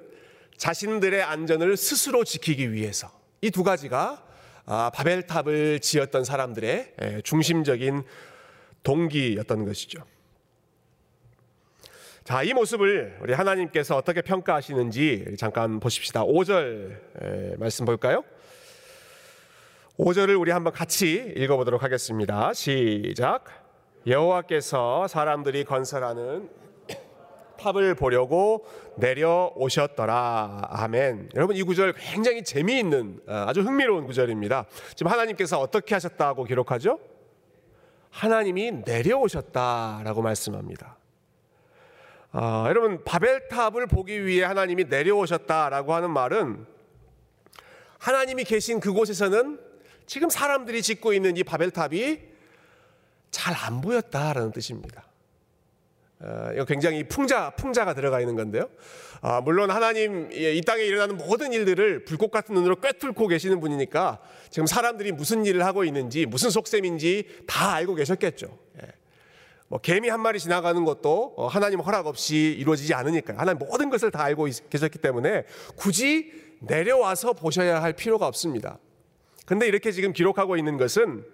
자신들의 0.55 1.21
안전을 1.21 1.75
스스로 1.75 2.23
지키기 2.23 2.71
위해서 2.71 3.22
이 3.43 3.51
두 3.51 3.61
가지가 3.65 4.23
아, 4.65 4.89
바벨탑을 4.93 5.81
지었던 5.81 6.23
사람들의 6.23 7.23
중심적인 7.25 8.03
동기였던 8.83 9.65
것이죠. 9.65 10.01
자, 12.23 12.41
이 12.41 12.53
모습을 12.53 13.17
우리 13.21 13.33
하나님께서 13.33 13.97
어떻게 13.97 14.21
평가하시는지 14.21 15.35
잠깐 15.37 15.81
보십시다. 15.81 16.23
5절 16.23 17.57
말씀 17.59 17.83
볼까요? 17.83 18.23
5절을 19.99 20.39
우리 20.39 20.51
한번 20.51 20.71
같이 20.71 21.33
읽어보도록 21.35 21.83
하겠습니다. 21.83 22.53
시작. 22.53 23.43
여호와께서 24.07 25.09
사람들이 25.09 25.65
건설하는 25.65 26.49
탑을 27.63 27.95
보려고 27.95 28.65
내려오셨더라. 28.97 30.67
아멘. 30.69 31.29
여러분 31.35 31.55
이 31.55 31.63
구절 31.63 31.93
굉장히 31.93 32.43
재미있는 32.43 33.21
어, 33.25 33.45
아주 33.47 33.61
흥미로운 33.61 34.05
구절입니다. 34.05 34.65
지금 34.95 35.11
하나님께서 35.11 35.59
어떻게 35.59 35.95
하셨다고 35.95 36.43
기록하죠? 36.43 36.99
하나님이 38.09 38.83
내려오셨다라고 38.85 40.21
말씀합니다. 40.21 40.97
어, 42.33 42.65
여러분 42.67 43.03
바벨탑을 43.03 43.87
보기 43.87 44.25
위해 44.25 44.43
하나님이 44.43 44.85
내려오셨다라고 44.85 45.93
하는 45.93 46.09
말은 46.09 46.65
하나님이 47.97 48.43
계신 48.43 48.81
그곳에서는 48.81 49.59
지금 50.05 50.29
사람들이 50.29 50.81
짓고 50.81 51.13
있는 51.13 51.37
이 51.37 51.43
바벨탑이 51.43 52.19
잘 53.31 53.55
안 53.55 53.81
보였다라는 53.81 54.51
뜻입니다. 54.51 55.05
어, 56.23 56.51
이거 56.53 56.63
굉장히 56.65 57.03
풍자 57.03 57.49
풍자가 57.51 57.93
들어가 57.93 58.21
있는 58.21 58.35
건데요. 58.35 58.69
아, 59.21 59.41
물론 59.41 59.71
하나님 59.71 60.29
이 60.31 60.61
땅에 60.65 60.83
일어나는 60.83 61.17
모든 61.17 61.51
일들을 61.51 62.05
불꽃 62.05 62.31
같은 62.31 62.55
눈으로 62.55 62.77
꿰뚫고 62.77 63.27
계시는 63.27 63.59
분이니까 63.59 64.19
지금 64.49 64.65
사람들이 64.65 65.11
무슨 65.11 65.45
일을 65.45 65.65
하고 65.65 65.83
있는지 65.83 66.25
무슨 66.25 66.49
속셈인지 66.49 67.43
다 67.45 67.73
알고 67.73 67.95
계셨겠죠. 67.95 68.57
예. 68.81 68.87
뭐 69.67 69.79
개미 69.79 70.07
한 70.07 70.21
마리 70.21 70.39
지나가는 70.39 70.85
것도 70.85 71.33
어, 71.35 71.47
하나님 71.47 71.81
허락 71.81 72.07
없이 72.07 72.55
이루어지지 72.57 72.93
않으니까 72.93 73.33
하나님 73.37 73.59
모든 73.59 73.89
것을 73.89 74.09
다 74.11 74.23
알고 74.23 74.47
계셨기 74.69 74.99
때문에 74.99 75.43
굳이 75.75 76.31
내려와서 76.59 77.33
보셔야 77.33 77.81
할 77.81 77.93
필요가 77.93 78.27
없습니다. 78.27 78.79
근데 79.45 79.67
이렇게 79.67 79.91
지금 79.91 80.13
기록하고 80.13 80.55
있는 80.55 80.77
것은 80.77 81.25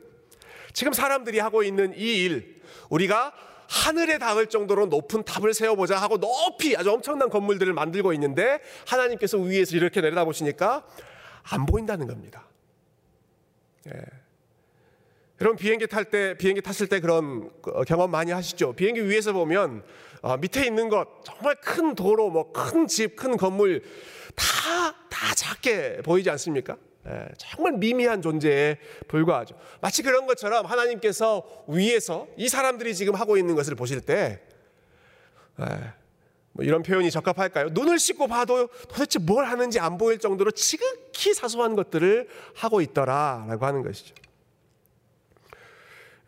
지금 0.74 0.93
사람들이 0.93 1.39
하고 1.39 1.62
있는 1.63 1.93
이 1.96 2.24
일, 2.24 2.62
우리가 2.89 3.34
하늘에 3.69 4.17
닿을 4.17 4.47
정도로 4.47 4.88
높은 4.88 5.23
탑을 5.23 5.53
세워보자 5.53 5.97
하고 5.97 6.17
높이 6.17 6.75
아주 6.75 6.91
엄청난 6.91 7.29
건물들을 7.29 7.71
만들고 7.73 8.13
있는데 8.13 8.59
하나님께서 8.88 9.38
위에서 9.38 9.75
이렇게 9.75 10.01
내려다보시니까 10.01 10.85
안 11.51 11.65
보인다는 11.65 12.07
겁니다. 12.07 12.47
예. 13.88 14.01
여러분 15.39 15.55
비행기 15.57 15.88
탈 15.88 16.05
때 16.05 16.35
비행기 16.38 16.61
탔을 16.61 16.88
때 16.88 16.99
그런 16.99 17.49
어, 17.63 17.83
경험 17.83 18.11
많이 18.11 18.31
하시죠? 18.31 18.73
비행기 18.73 19.07
위에서 19.07 19.31
보면 19.33 19.83
어, 20.21 20.35
밑에 20.38 20.65
있는 20.65 20.89
것 20.89 21.23
정말 21.23 21.55
큰 21.61 21.95
도로, 21.95 22.29
뭐 22.29 22.51
큰 22.51 22.88
집, 22.88 23.15
큰 23.15 23.38
건물 23.38 23.83
다 24.35 24.99
다 25.19 25.35
작게 25.35 26.01
보이지 26.03 26.29
않습니까? 26.29 26.77
예, 27.10 27.28
정말 27.38 27.74
미미한 27.74 28.22
존재에 28.22 28.78
불과하죠. 29.08 29.56
마치 29.82 30.04
그런 30.04 30.28
것처럼 30.28 30.66
하나님께서 30.66 31.44
위에서 31.68 32.28
이 32.38 32.48
사람들이 32.48 32.94
지금 32.94 33.16
하고 33.16 33.38
있는 33.38 33.56
것을 33.56 33.75
보실 33.75 34.01
때, 34.01 34.39
예, 35.60 35.66
뭐 36.51 36.66
이런 36.66 36.84
표현이 36.84 37.10
적합할까요? 37.10 37.70
눈을 37.70 38.00
씻고 38.00 38.28
봐도 38.28 38.68
도대체 38.89 39.18
뭘 39.20 39.46
하는지 39.46 39.80
안 39.80 39.98
보일 39.98 40.20
정도로 40.20 40.51
지극히 40.51 41.34
사소한 41.34 41.75
것들을 41.75 42.28
하고 42.56 42.82
있더라라고 42.82 43.66
하는 43.66 43.82
것이죠. 43.82 44.13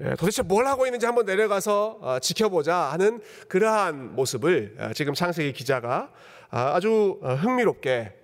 예, 0.03 0.15
도대체 0.15 0.41
뭘 0.41 0.65
하고 0.65 0.87
있는지 0.87 1.05
한번 1.05 1.25
내려가서 1.25 1.99
어, 2.01 2.19
지켜보자 2.19 2.75
하는 2.75 3.21
그러한 3.47 4.15
모습을 4.15 4.75
어, 4.79 4.93
지금 4.93 5.13
창세기 5.13 5.53
기자가 5.53 6.11
아, 6.49 6.73
아주 6.75 7.19
어, 7.21 7.35
흥미롭게 7.35 8.17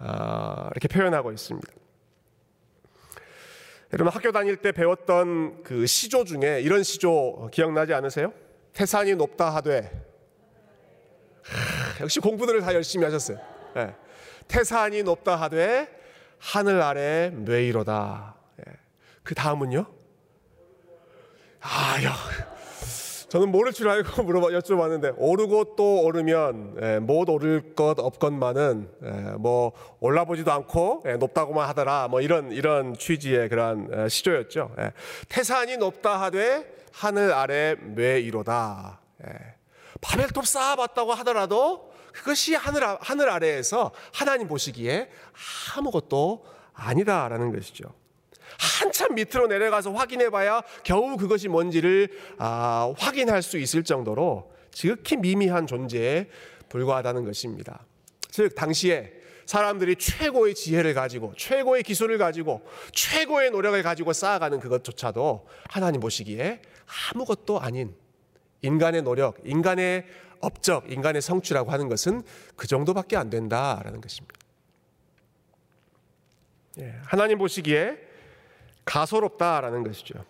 이렇게 0.00 0.88
표현하고 0.88 1.30
있습니다. 1.30 1.72
여러분 3.92 4.12
학교 4.12 4.30
다닐 4.30 4.56
때 4.56 4.70
배웠던 4.70 5.64
그 5.64 5.86
시조 5.86 6.24
중에 6.24 6.60
이런 6.60 6.82
시조 6.82 7.48
기억나지 7.52 7.92
않으세요? 7.92 8.32
태산이 8.72 9.16
높다 9.16 9.50
하되 9.50 9.90
하, 11.42 12.00
역시 12.00 12.20
공부들을 12.20 12.60
다 12.60 12.72
열심히 12.72 13.04
하셨어요. 13.04 13.38
네. 13.74 13.94
태산이 14.46 15.02
높다 15.02 15.34
하되 15.36 15.88
하늘 16.38 16.80
아래 16.82 17.30
뇌이로다. 17.30 18.36
네. 18.58 18.64
그 19.24 19.34
다음은요? 19.34 19.86
아, 21.60 22.02
야. 22.04 22.14
저는 23.30 23.52
모를 23.52 23.72
줄 23.72 23.88
알고 23.88 24.24
물어봐 24.24 24.48
여쭤봤는데 24.48 25.14
오르고 25.16 25.76
또 25.76 26.02
오르면 26.02 26.78
예, 26.82 26.98
못 26.98 27.28
오를 27.30 27.76
것 27.76 27.96
없건만은 28.00 28.90
예, 29.04 29.10
뭐 29.38 29.72
올라보지도 30.00 30.50
않고 30.50 31.04
예, 31.06 31.12
높다고만 31.12 31.68
하더라 31.68 32.08
뭐 32.08 32.20
이런 32.20 32.50
이런 32.50 32.96
취지의 32.98 33.48
그러한 33.48 33.88
예, 33.96 34.08
시조였죠. 34.08 34.74
예. 34.80 34.92
태산이 35.28 35.76
높다 35.76 36.20
하되 36.20 36.66
하늘 36.92 37.32
아래 37.32 37.76
뇌이로다. 37.80 38.98
예. 39.28 39.32
바벨탑 40.00 40.44
쌓아봤다고 40.44 41.14
하더라도 41.14 41.92
그것이 42.12 42.56
하늘 42.56 42.82
하늘 43.00 43.30
아래에서 43.30 43.92
하나님 44.12 44.48
보시기에 44.48 45.08
아무것도 45.76 46.44
아니다라는 46.74 47.54
것이죠. 47.54 47.99
한참 48.58 49.14
밑으로 49.14 49.46
내려가서 49.46 49.92
확인해 49.92 50.30
봐야 50.30 50.62
겨우 50.84 51.16
그것이 51.16 51.48
뭔지를 51.48 52.08
아, 52.38 52.92
확인할 52.98 53.42
수 53.42 53.58
있을 53.58 53.84
정도로 53.84 54.52
지극히 54.72 55.16
미미한 55.16 55.66
존재에 55.66 56.28
불과하다는 56.68 57.24
것입니다. 57.24 57.84
즉 58.30 58.54
당시에 58.54 59.12
사람들이 59.46 59.96
최고의 59.96 60.54
지혜를 60.54 60.94
가지고 60.94 61.34
최고의 61.36 61.82
기술을 61.82 62.18
가지고 62.18 62.62
최고의 62.92 63.50
노력을 63.50 63.82
가지고 63.82 64.12
쌓아가는 64.12 64.60
그것조차도 64.60 65.48
하나님 65.68 66.00
보시기에 66.00 66.62
아무것도 67.12 67.58
아닌 67.58 67.94
인간의 68.62 69.02
노력, 69.02 69.38
인간의 69.44 70.06
업적, 70.40 70.90
인간의 70.90 71.20
성취라고 71.20 71.70
하는 71.72 71.88
것은 71.88 72.22
그 72.56 72.66
정도밖에 72.66 73.16
안 73.16 73.28
된다라는 73.28 74.00
것입니다. 74.00 74.38
예, 76.78 76.94
하나님 77.04 77.38
보시기에 77.38 78.09
가소롭다라는 78.90 79.84
것이죠. 79.84 80.24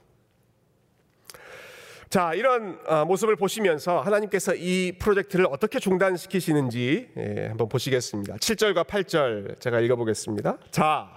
자, 2.11 2.35
이런 2.35 2.79
어, 2.87 3.05
모습을 3.05 3.37
보시면서 3.37 4.01
하나님께서 4.01 4.55
이 4.55 4.93
프로젝트를 4.99 5.47
어떻게 5.49 5.79
중단시키시는지 5.79 7.09
예, 7.17 7.47
한번 7.49 7.69
보시겠습니다. 7.69 8.35
7절과 8.37 8.85
8절 8.87 9.61
제가 9.61 9.81
읽어보겠습니다. 9.81 10.59
자, 10.71 11.09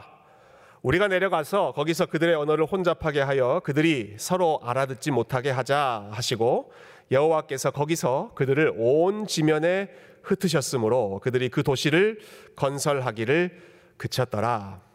우리가 0.84 1.08
내려가서 1.08 1.74
거기서 1.74 2.06
그들의 2.06 2.36
언어를 2.36 2.66
혼잡하게 2.66 3.22
하여 3.22 3.62
그들이 3.64 4.16
서로 4.18 4.60
알아듣지 4.64 5.12
못하게 5.12 5.50
하자 5.50 6.10
하시고 6.12 6.72
여호와께서 7.12 7.72
거기서 7.72 8.32
그들을 8.36 8.74
온 8.78 9.28
지면에 9.28 9.90
흩으셨으므로 10.22 11.20
그들이 11.24 11.50
그 11.50 11.64
도시를 11.64 12.20
건설하기를 12.56 13.60
그쳤더라. 13.98 14.93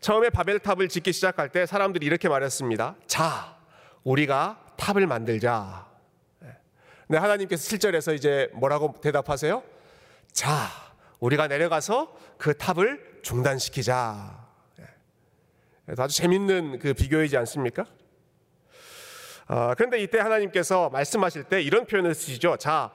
처음에 0.00 0.30
바벨탑을 0.30 0.88
짓기 0.88 1.12
시작할 1.12 1.50
때 1.50 1.66
사람들이 1.66 2.04
이렇게 2.04 2.28
말했습니다. 2.28 2.96
자, 3.06 3.56
우리가 4.04 4.74
탑을 4.76 5.06
만들자. 5.06 5.86
네, 7.08 7.18
하나님께서 7.18 7.68
7절에서 7.68 8.14
이제 8.14 8.50
뭐라고 8.54 8.94
대답하세요? 9.00 9.62
자, 10.32 10.68
우리가 11.20 11.46
내려가서 11.46 12.16
그 12.38 12.56
탑을 12.56 13.20
중단시키자. 13.22 14.42
아주 15.98 16.16
재밌는 16.16 16.78
그 16.78 16.94
비교이지 16.94 17.36
않습니까? 17.36 17.84
어, 19.48 19.74
그런데 19.76 19.98
이때 19.98 20.18
하나님께서 20.18 20.88
말씀하실 20.90 21.44
때 21.44 21.60
이런 21.60 21.86
표현을 21.86 22.14
쓰시죠. 22.14 22.56
자, 22.56 22.90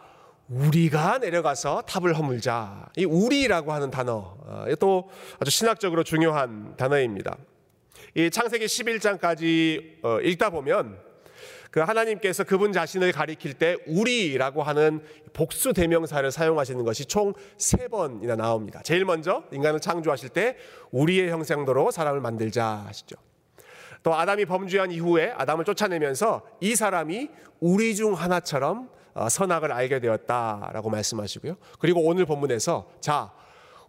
우리가 0.49 1.17
내려가서 1.17 1.81
탑을 1.81 2.17
허물자. 2.17 2.89
이 2.95 3.05
우리라고 3.05 3.73
하는 3.73 3.91
단어, 3.91 4.37
어, 4.45 4.65
또 4.79 5.09
아주 5.39 5.51
신학적으로 5.51 6.03
중요한 6.03 6.75
단어입니다. 6.77 7.37
이 8.15 8.29
창세기 8.29 8.65
11장까지 8.65 10.03
어, 10.03 10.19
읽다 10.21 10.49
보면 10.49 10.97
그 11.69 11.81
하나님께서 11.81 12.45
그분 12.45 12.71
자신을 12.71 13.11
가리킬 13.11 13.53
때 13.53 13.75
우리라고 13.85 14.63
하는 14.63 15.01
복수 15.33 15.73
대명사를 15.73 16.31
사용하시는 16.31 16.83
것이 16.85 17.05
총 17.05 17.33
세 17.57 17.87
번이나 17.89 18.35
나옵니다. 18.35 18.81
제일 18.83 19.03
먼저 19.03 19.43
인간을 19.51 19.81
창조하실 19.81 20.29
때 20.29 20.55
우리의 20.91 21.29
형상도로 21.29 21.91
사람을 21.91 22.21
만들자 22.21 22.85
하시죠. 22.87 23.17
또 24.01 24.15
아담이 24.15 24.45
범죄한 24.45 24.91
이후에 24.91 25.33
아담을 25.35 25.65
쫓아내면서 25.65 26.41
이 26.61 26.75
사람이 26.75 27.29
우리 27.59 27.95
중 27.95 28.13
하나처럼 28.13 28.89
어, 29.06 29.06
선악을 29.29 29.71
알게 29.71 29.99
되었다라고 29.99 30.89
말씀하시고요. 30.89 31.57
그리고 31.79 32.01
오늘 32.01 32.25
본문에서 32.25 32.91
자 32.99 33.31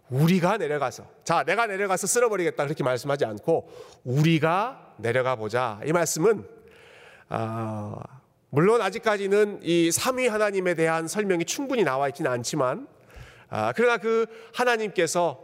우리가 0.09 0.57
내려가서 0.57 1.05
자 1.23 1.43
내가 1.43 1.67
내려가서 1.67 2.07
쓸어버리겠다 2.07 2.63
그렇게 2.63 2.83
말씀하지 2.83 3.25
않고 3.25 3.69
우리가 4.03 4.95
내려가 4.97 5.35
보자 5.35 5.79
이 5.85 5.91
말씀은 5.91 6.45
어, 7.29 7.99
물론 8.49 8.81
아직까지는 8.81 9.59
이 9.61 9.91
삼위 9.91 10.27
하나님에 10.27 10.73
대한 10.73 11.07
설명이 11.07 11.45
충분히 11.45 11.83
나와 11.83 12.07
있지는 12.07 12.31
않지만 12.31 12.87
아, 13.49 13.73
그러나 13.75 13.97
그 13.97 14.25
하나님께서 14.53 15.39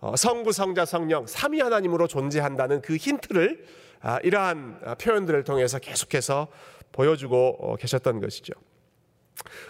어, 0.00 0.14
성부 0.16 0.52
성자 0.52 0.84
성령 0.84 1.26
삼위 1.26 1.60
하나님으로 1.60 2.06
존재한다는 2.06 2.82
그 2.82 2.96
힌트를 2.96 3.64
아, 4.00 4.18
이러한 4.22 4.96
표현들을 5.00 5.42
통해서 5.44 5.78
계속해서 5.78 6.48
보여주고 6.92 7.56
어, 7.58 7.76
계셨던 7.76 8.20
것이죠. 8.20 8.52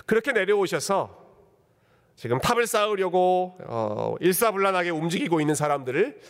그렇게 0.07 0.33
내려오셔서 0.33 1.24
지금 2.16 2.38
탑을 2.38 2.66
쌓으려고 2.66 3.57
어, 3.66 4.14
일사불란하게 4.20 4.90
움직이고 4.90 5.40
있는 5.40 5.55
사람들을 5.55 6.20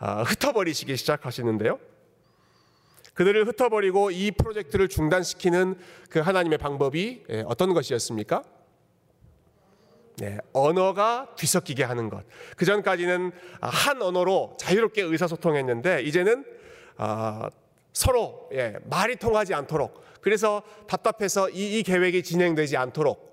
어, 0.00 0.22
흩어버리시기 0.22 0.96
시작하시는데요. 0.96 1.78
그들을 3.14 3.46
흩어버리고 3.46 4.10
이 4.10 4.32
프로젝트를 4.32 4.88
중단시키는 4.88 5.76
그 6.10 6.18
하나님의 6.18 6.58
방법이 6.58 7.22
예, 7.30 7.44
어떤 7.46 7.72
것이었습니까? 7.72 8.42
네, 10.16 10.38
언어가 10.52 11.28
뒤섞이게 11.36 11.84
하는 11.84 12.08
것. 12.08 12.24
그 12.56 12.64
전까지는 12.64 13.32
한 13.60 14.02
언어로 14.02 14.56
자유롭게 14.58 15.02
의사소통했는데 15.02 16.02
이제는 16.02 16.44
어, 16.98 17.48
서로 17.94 18.50
예, 18.52 18.74
말이 18.84 19.16
통하지 19.16 19.54
않도록 19.54 20.04
그래서 20.20 20.62
답답해서 20.88 21.48
이, 21.48 21.78
이 21.78 21.82
계획이 21.82 22.22
진행되지 22.22 22.76
않도록 22.76 23.32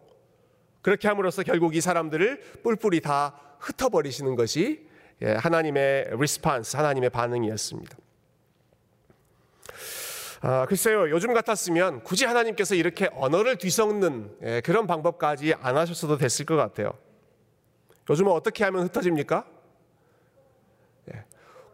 그렇게 0.82 1.08
함으로써 1.08 1.44
결국 1.44 1.76
이 1.76 1.82
사람들을 1.82 2.62
뿔뿔이 2.64 3.02
다 3.02 3.40
흩어버리시는 3.60 4.36
것이 4.36 4.88
예, 5.24 5.34
하나님의 5.34 6.12
response, 6.18 6.78
하나님의 6.78 7.10
반응이었습니다. 7.10 7.98
아, 10.44 10.66
글쎄요, 10.68 11.10
요즘 11.12 11.34
같았으면 11.34 12.04
굳이 12.04 12.26
하나님께서 12.26 12.74
이렇게 12.74 13.10
언어를 13.14 13.58
뒤섞는 13.58 14.38
예, 14.44 14.62
그런 14.62 14.88
방법까지 14.88 15.56
안 15.60 15.78
하셨어도 15.78 16.18
됐을 16.18 16.46
것 16.46 16.56
같아요. 16.56 16.94
요즘은 18.10 18.32
어떻게 18.32 18.64
하면 18.64 18.84
흩어집니까? 18.86 19.46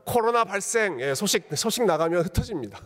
예, 0.08 0.12
코로나 0.12 0.44
발생 0.44 1.00
예, 1.02 1.14
소식 1.14 1.48
소식 1.56 1.86
나가면 1.86 2.24
흩어집니다. 2.24 2.80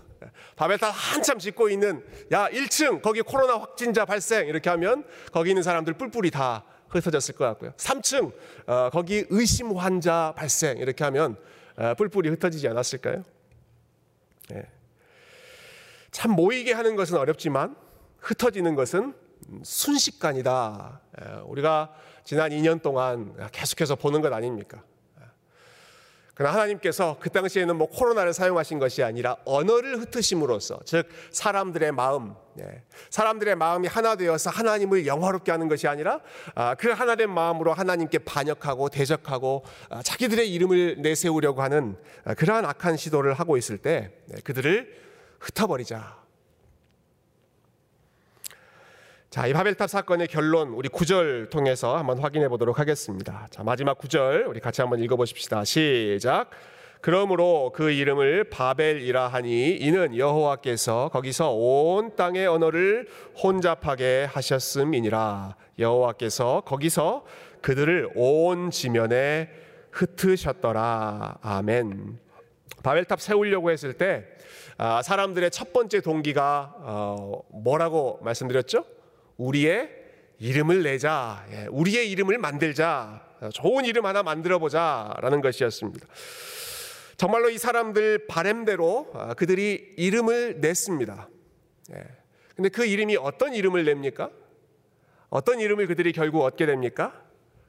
바벨탑 0.56 0.94
한참 0.94 1.40
짓고 1.40 1.70
있는 1.70 2.04
야 2.32 2.50
1층 2.50 3.02
거기 3.02 3.22
코로나 3.22 3.58
확진자 3.58 4.06
발생 4.06 4.48
이렇게 4.48 4.70
하면 4.72 5.06
거기 5.32 5.52
있는 5.52 5.64
사람들 5.64 5.94
뿔뿔이 5.94 6.32
다 6.32 6.64
흩어졌을 6.90 7.36
것 7.36 7.46
같고요. 7.46 7.72
3층 7.78 8.34
어, 8.68 8.90
거기 8.92 9.26
의심 9.30 9.72
환자 9.78 10.34
발생 10.36 10.78
이렇게 10.78 11.04
하면 11.06 11.38
어, 11.78 11.94
뿔뿔이 11.96 12.30
흩어지지 12.30 12.68
않았을까요? 12.68 13.24
네. 14.50 14.64
참 16.12 16.32
모이게 16.32 16.74
하는 16.74 16.96
것은 16.96 17.18
어렵지만 17.18 17.76
흩어지는 18.20 18.76
것은 18.76 19.14
순식간이다. 19.64 21.02
우리가 21.46 21.94
지난 22.24 22.52
2년 22.52 22.82
동안 22.82 23.34
계속해서 23.52 23.96
보는 23.96 24.22
것 24.22 24.32
아닙니까? 24.32 24.84
그러나 26.34 26.54
하나님께서 26.54 27.18
그 27.20 27.30
당시에는 27.30 27.76
뭐 27.76 27.88
코로나를 27.88 28.34
사용하신 28.34 28.80
것이 28.80 29.04
아니라 29.04 29.36
언어를 29.46 30.00
흩으심으로써 30.00 30.80
즉 30.86 31.08
사람들의 31.32 31.92
마음, 31.92 32.34
예, 32.60 32.84
사람들의 33.10 33.56
마음이 33.56 33.88
하나 33.88 34.16
되어서 34.16 34.50
하나님을 34.50 35.06
영화롭게 35.06 35.52
하는 35.52 35.68
것이 35.68 35.88
아니라 35.88 36.22
아, 36.56 36.76
그 36.76 36.90
하나된 36.90 37.30
마음으로 37.30 37.74
하나님께 37.74 38.20
반역하고 38.20 38.90
대적하고 38.90 39.66
아, 39.90 40.02
자기들의 40.02 40.52
이름을 40.54 41.02
내세우려고 41.02 41.62
하는 41.62 41.98
아, 42.24 42.34
그러한 42.34 42.66
악한 42.66 42.98
시도를 42.98 43.34
하고 43.34 43.58
있을 43.58 43.78
때 43.78 44.12
네, 44.28 44.42
그들을 44.44 45.02
흩어버리자. 45.40 46.21
자, 49.32 49.48
이 49.48 49.54
바벨탑 49.54 49.90
사건의 49.90 50.28
결론 50.28 50.74
우리 50.74 50.90
구절 50.90 51.48
통해서 51.50 51.96
한번 51.96 52.20
확인해 52.20 52.50
보도록 52.50 52.80
하겠습니다. 52.80 53.48
자, 53.50 53.64
마지막 53.64 53.98
구절 53.98 54.44
우리 54.46 54.60
같이 54.60 54.82
한번 54.82 55.00
읽어 55.00 55.16
보십시다. 55.16 55.64
시작. 55.64 56.50
그러므로 57.00 57.72
그 57.74 57.92
이름을 57.92 58.50
바벨이라 58.50 59.30
하니 59.30 59.78
이는 59.78 60.18
여호와께서 60.18 61.12
거기서 61.14 61.54
온 61.54 62.14
땅의 62.18 62.46
언어를 62.46 63.08
혼잡하게 63.42 64.28
하셨음이니라. 64.30 65.56
여호와께서 65.80 66.64
거기서 66.66 67.24
그들을 67.62 68.10
온 68.16 68.70
지면에 68.70 69.50
흩으셨더라. 69.92 71.38
아멘. 71.42 72.20
바벨탑 72.84 73.22
세우려고 73.22 73.72
했을 73.72 73.94
때 73.94 74.26
아, 74.78 75.02
사람들의 75.02 75.52
첫 75.52 75.72
번째 75.72 76.02
동기가 76.02 76.76
어, 76.80 77.44
뭐라고 77.54 78.20
말씀드렸죠? 78.24 78.84
우리의 79.42 79.90
이름을 80.40 80.84
내자, 80.84 81.46
예, 81.52 81.68
우리의 81.72 82.12
이름을 82.12 82.38
만들자, 82.38 83.26
좋은 83.54 83.86
이름 83.86 84.06
하나 84.06 84.24
만들어 84.24 84.60
보자라는 84.60 85.42
것이었습니다. 85.42 86.08
정말로 87.18 87.50
이 87.50 87.58
사람들 87.58 88.28
바램대로 88.28 89.12
아, 89.14 89.34
그들이 89.34 89.94
이름을 89.98 90.60
냈습니다. 90.60 91.30
예. 91.94 92.04
근데 92.56 92.70
그 92.70 92.86
이름이 92.86 93.18
어떤 93.18 93.54
이름을 93.54 93.86
냅니까? 93.86 94.30
어떤 95.30 95.60
이름을 95.60 95.88
그들이 95.88 96.12
결국 96.12 96.44
얻게 96.44 96.66
됩니까? 96.66 97.24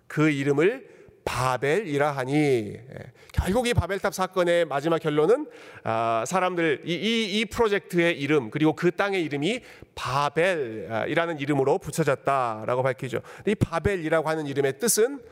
그 0.07 0.31
이름을 0.31 0.91
바벨이라 1.25 2.11
하니 2.13 2.35
예. 2.35 3.13
결국 3.33 3.67
이 3.67 3.75
바벨탑 3.75 4.15
사건의 4.15 4.65
마지막 4.65 4.99
결론은 4.99 5.49
아, 5.85 6.25
사람들 6.27 6.83
이, 6.85 6.93
이, 6.93 7.41
이, 7.41 7.45
프로젝트의 7.47 8.21
이름 8.21 8.51
그리고 8.51 8.75
그 8.75 8.91
땅의 8.91 9.23
이름이 9.23 9.61
바벨이라는 9.95 11.41
이름으로 11.41 11.79
붙여졌다라고 11.79 12.83
밝히죠. 12.83 13.21
이 13.47 13.55
바벨이라고 13.55 14.29
하는 14.29 14.47
이름의 14.47 14.79
뜻은 14.79 15.23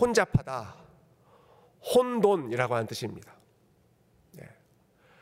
혼잡하다, 0.00 0.74
혼돈이라고 1.94 2.74
하는 2.74 2.86
뜻입니다. 2.86 3.32
예. 4.38 4.48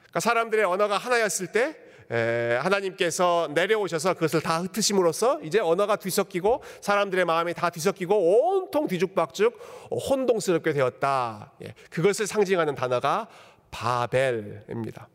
그러니까 0.04 0.20
사람들의 0.20 0.64
언어가 0.64 0.96
하나였을 0.96 1.48
때 1.48 1.76
하나님께서 2.08 3.48
내려오셔서 3.54 4.14
그것을 4.14 4.40
다 4.40 4.60
흩으심으로써 4.60 5.40
이제 5.42 5.58
언어가 5.58 5.96
뒤섞이고 5.96 6.62
사람들의 6.80 7.24
마음이 7.24 7.54
다 7.54 7.70
뒤섞이고 7.70 8.14
온통 8.14 8.86
뒤죽박죽 8.88 9.58
혼동스럽게 9.90 10.72
되었다. 10.72 11.52
예, 11.62 11.74
그것을 11.90 12.26
상징하는 12.26 12.74
단어가 12.74 13.28
바벨입니다. 13.70 15.08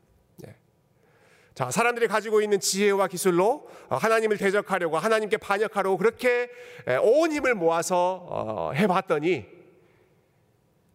예. 0.48 0.56
자, 1.54 1.72
사람들이 1.72 2.08
가지고 2.08 2.42
있는 2.42 2.60
지혜와 2.60 3.08
기술로 3.08 3.70
하나님을 3.90 4.38
대적하려고 4.38 4.98
하나님께 4.98 5.38
반역하려고 5.38 5.98
그렇게 5.98 6.50
온 7.02 7.32
힘을 7.32 7.56
모아서 7.56 8.26
어, 8.30 8.72
해봤더니 8.74 9.46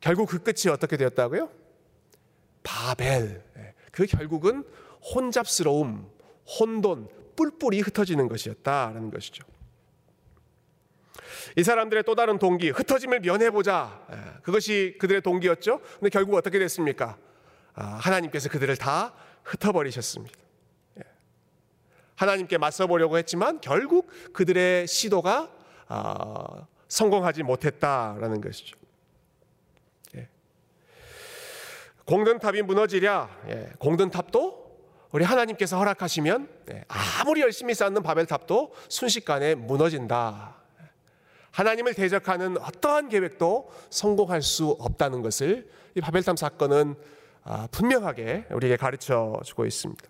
결국 0.00 0.28
그 0.28 0.42
끝이 0.42 0.70
어떻게 0.70 0.96
되었다고요? 0.96 1.48
바벨. 2.62 3.42
예, 3.56 3.74
그 3.90 4.06
결국은 4.06 4.64
혼잡스러움, 5.14 6.10
혼돈, 6.58 7.08
뿔뿔이 7.36 7.80
흩어지는 7.80 8.28
것이었다라는 8.28 9.10
것이죠. 9.10 9.44
이 11.56 11.62
사람들의 11.62 12.04
또 12.04 12.14
다른 12.14 12.38
동기, 12.38 12.70
흩어짐을 12.70 13.20
면해보자. 13.20 14.06
예, 14.10 14.40
그것이 14.42 14.96
그들의 14.98 15.22
동기였죠. 15.22 15.80
근데 15.98 16.08
결국 16.08 16.34
어떻게 16.34 16.58
됐습니까? 16.58 17.18
아, 17.74 17.84
하나님께서 17.84 18.48
그들을 18.48 18.76
다 18.76 19.14
흩어버리셨습니다. 19.44 20.38
예. 20.98 21.02
하나님께 22.16 22.58
맞서보려고 22.58 23.18
했지만 23.18 23.60
결국 23.60 24.10
그들의 24.32 24.86
시도가 24.86 25.50
아, 25.88 26.66
성공하지 26.88 27.42
못했다라는 27.42 28.40
것이죠. 28.40 28.76
예. 30.16 30.28
공든탑이 32.06 32.62
무너지랴, 32.62 33.28
공든탑도 33.78 34.63
우리 35.14 35.22
하나님께서 35.22 35.78
허락하시면 35.78 36.48
네, 36.66 36.84
아무리 36.88 37.40
열심히 37.40 37.72
쌓는 37.72 38.02
바벨탑도 38.02 38.74
순식간에 38.88 39.54
무너진다. 39.54 40.56
하나님을 41.52 41.94
대적하는 41.94 42.58
어떠한 42.58 43.10
계획도 43.10 43.70
성공할 43.90 44.42
수 44.42 44.70
없다는 44.80 45.22
것을 45.22 45.70
이 45.94 46.00
바벨탑 46.00 46.36
사건은 46.36 46.96
아, 47.44 47.68
분명하게 47.70 48.46
우리에게 48.50 48.76
가르쳐 48.76 49.40
주고 49.44 49.64
있습니다. 49.64 50.04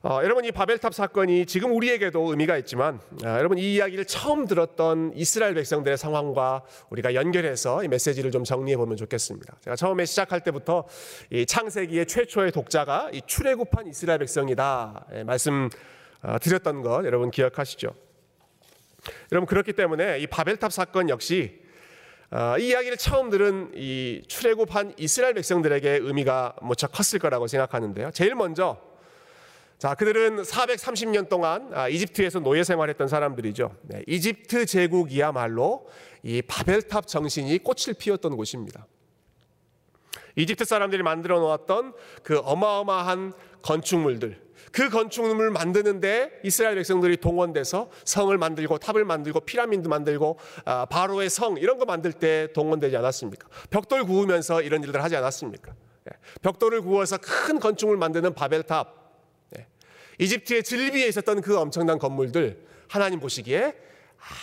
어, 0.00 0.20
여러분 0.22 0.44
이 0.44 0.52
바벨탑 0.52 0.94
사건이 0.94 1.46
지금 1.46 1.72
우리에게도 1.74 2.30
의미가 2.30 2.56
있지만 2.58 3.00
어, 3.24 3.28
여러분 3.30 3.58
이 3.58 3.74
이야기를 3.74 4.04
처음 4.04 4.46
들었던 4.46 5.10
이스라엘 5.16 5.54
백성들의 5.54 5.98
상황과 5.98 6.62
우리가 6.90 7.14
연결해서 7.14 7.82
이 7.82 7.88
메시지를 7.88 8.30
좀 8.30 8.44
정리해 8.44 8.76
보면 8.76 8.96
좋겠습니다. 8.96 9.56
제가 9.60 9.74
처음에 9.74 10.04
시작할 10.04 10.44
때부터 10.44 10.84
이 11.30 11.44
창세기의 11.44 12.06
최초의 12.06 12.52
독자가 12.52 13.10
이 13.12 13.22
출애굽한 13.26 13.88
이스라엘 13.88 14.20
백성이다 14.20 15.06
예, 15.14 15.24
말씀 15.24 15.68
어, 16.22 16.36
드렸던 16.38 16.82
것 16.82 17.04
여러분 17.04 17.32
기억하시죠? 17.32 17.88
여러분 19.32 19.46
그렇기 19.46 19.72
때문에 19.72 20.20
이 20.20 20.28
바벨탑 20.28 20.72
사건 20.72 21.08
역시 21.08 21.60
어, 22.30 22.54
이 22.56 22.68
이야기를 22.68 22.98
처음 22.98 23.30
들은 23.30 23.72
이 23.74 24.22
출애굽한 24.28 24.94
이스라엘 24.96 25.34
백성들에게 25.34 25.90
의미가 26.02 26.54
무척 26.62 26.92
컸을 26.92 27.18
거라고 27.18 27.48
생각하는데요. 27.48 28.12
제일 28.12 28.36
먼저 28.36 28.87
자, 29.78 29.94
그들은 29.94 30.42
430년 30.42 31.28
동안 31.28 31.70
아, 31.72 31.88
이집트에서 31.88 32.40
노예 32.40 32.64
생활했던 32.64 33.06
사람들이죠. 33.06 33.76
네, 33.82 34.02
이집트 34.08 34.66
제국이야말로 34.66 35.86
이 36.24 36.42
바벨탑 36.42 37.06
정신이 37.06 37.58
꽃을 37.58 37.94
피웠던 37.96 38.36
곳입니다. 38.36 38.88
이집트 40.34 40.64
사람들이 40.64 41.04
만들어 41.04 41.38
놓았던 41.38 41.94
그 42.24 42.38
어마어마한 42.40 43.32
건축물들, 43.62 44.42
그 44.72 44.88
건축물을 44.88 45.50
만드는데 45.52 46.40
이스라엘 46.42 46.74
백성들이 46.74 47.18
동원돼서 47.18 47.88
성을 48.04 48.36
만들고 48.36 48.78
탑을 48.78 49.04
만들고 49.04 49.40
피라미드 49.40 49.86
만들고 49.86 50.40
아, 50.64 50.86
바로의 50.86 51.30
성 51.30 51.56
이런 51.56 51.78
거 51.78 51.84
만들 51.84 52.12
때 52.12 52.48
동원되지 52.52 52.96
않았습니까? 52.96 53.46
벽돌 53.70 54.04
구우면서 54.04 54.60
이런 54.60 54.82
일들 54.82 55.04
하지 55.04 55.14
않았습니까? 55.14 55.72
네, 56.04 56.12
벽돌을 56.42 56.82
구워서 56.82 57.16
큰 57.18 57.60
건축물 57.60 57.96
만드는 57.96 58.34
바벨탑 58.34 58.97
이집트의 60.18 60.62
질비에 60.62 61.06
있었던 61.08 61.40
그 61.40 61.58
엄청난 61.58 61.98
건물들 61.98 62.66
하나님 62.88 63.20
보시기에 63.20 63.74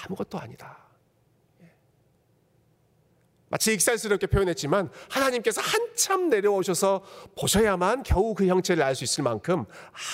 아무것도 0.06 0.40
아니다. 0.40 0.78
예. 1.62 1.72
마치 3.50 3.74
익살스럽게 3.74 4.28
표현했지만 4.28 4.90
하나님께서 5.10 5.62
한참 5.62 6.30
내려오셔서 6.30 7.04
보셔야만 7.38 8.04
겨우 8.04 8.34
그 8.34 8.48
형체를 8.48 8.84
알 8.84 8.96
수 8.96 9.04
있을 9.04 9.24
만큼 9.24 9.66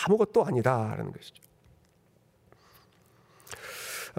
아무것도 0.06 0.44
아니다라는 0.46 1.12
것이죠. 1.12 1.42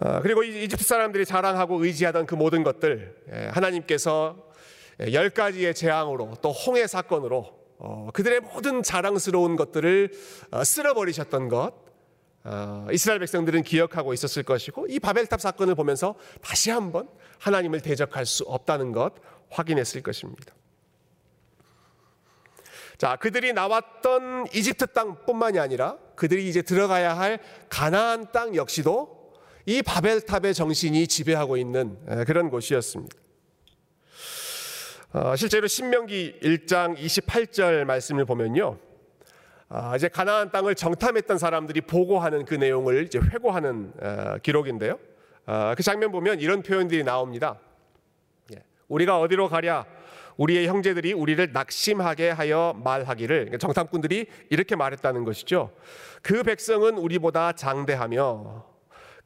어, 0.01 0.21
그리고 0.23 0.43
이집트 0.43 0.85
사람들이 0.85 1.27
자랑하고 1.27 1.85
의지하던 1.85 2.27
그 2.27 2.35
모든 2.35 2.63
것들 2.63 3.25
예, 3.33 3.51
하나님 3.53 3.85
께서 3.85 4.51
열 5.13 5.31
가지의 5.31 5.75
재앙으로 5.75 6.37
또 6.41 6.53
홍해 6.53 6.87
사건으로 6.87 7.62
어, 7.85 8.11
그들의 8.13 8.41
모든 8.41 8.81
자랑스러운 8.85 9.57
것들을 9.57 10.13
어, 10.53 10.63
쓸어버리셨던 10.63 11.49
것 11.49 11.73
어, 12.45 12.87
이스라엘 12.93 13.19
백성들은 13.19 13.65
기억하고 13.65 14.15
있었을 14.15 14.45
것이고 14.45 14.87
이 14.89 15.01
바벨탑 15.01 15.41
사건을 15.41 15.75
보면서 15.75 16.15
다시 16.41 16.71
한번 16.71 17.09
하나님을 17.41 17.81
대적할 17.81 18.25
수 18.25 18.45
없다는 18.45 18.93
것 18.93 19.15
확인했을 19.51 20.01
것입니다. 20.01 20.55
자, 22.99 23.17
그들이 23.17 23.53
나왔던 23.53 24.47
이집트 24.55 24.87
땅뿐만이 24.89 25.59
아니라 25.59 25.99
그들이 26.15 26.49
이제 26.49 26.63
들어가야 26.63 27.19
할 27.19 27.41
가나안 27.69 28.31
땅 28.31 28.55
역시도 28.55 29.33
이 29.67 29.83
바벨탑의 29.83 30.55
정신이 30.55 31.09
지배하고 31.09 31.57
있는 31.57 31.99
그런 32.27 32.49
곳이었습니다. 32.49 33.22
어, 35.15 35.37
실제로 35.37 35.67
신명기 35.67 36.39
1장 36.43 36.97
28절 36.97 37.85
말씀을 37.85 38.25
보면요. 38.25 38.79
아, 39.69 39.95
이제 39.95 40.09
가나안 40.09 40.51
땅을 40.51 40.75
정탐했던 40.75 41.37
사람들이 41.37 41.83
보고하는 41.83 42.47
그 42.47 42.55
내용을 42.55 43.05
이제 43.05 43.19
회고하는 43.19 43.93
어, 44.01 44.39
기록인데요. 44.43 44.99
아, 45.45 45.75
그 45.77 45.83
장면 45.83 46.13
보면 46.13 46.41
이런 46.41 46.63
표현들이 46.63 47.05
나옵니다. 47.05 47.59
예, 48.55 48.63
우리가 48.89 49.21
어디로 49.21 49.51
가랴? 49.51 49.85
우리의 50.39 50.67
형제들이 50.67 51.13
우리를 51.13 51.53
낙심하게 51.53 52.31
하여 52.31 52.75
말하기를 52.83 53.37
그러니까 53.37 53.59
정탐꾼들이 53.59 54.27
이렇게 54.49 54.77
말했다는 54.77 55.25
것이죠. 55.25 55.73
그 56.23 56.43
백성은 56.43 56.97
우리보다 56.97 57.53
장대하며 57.53 58.65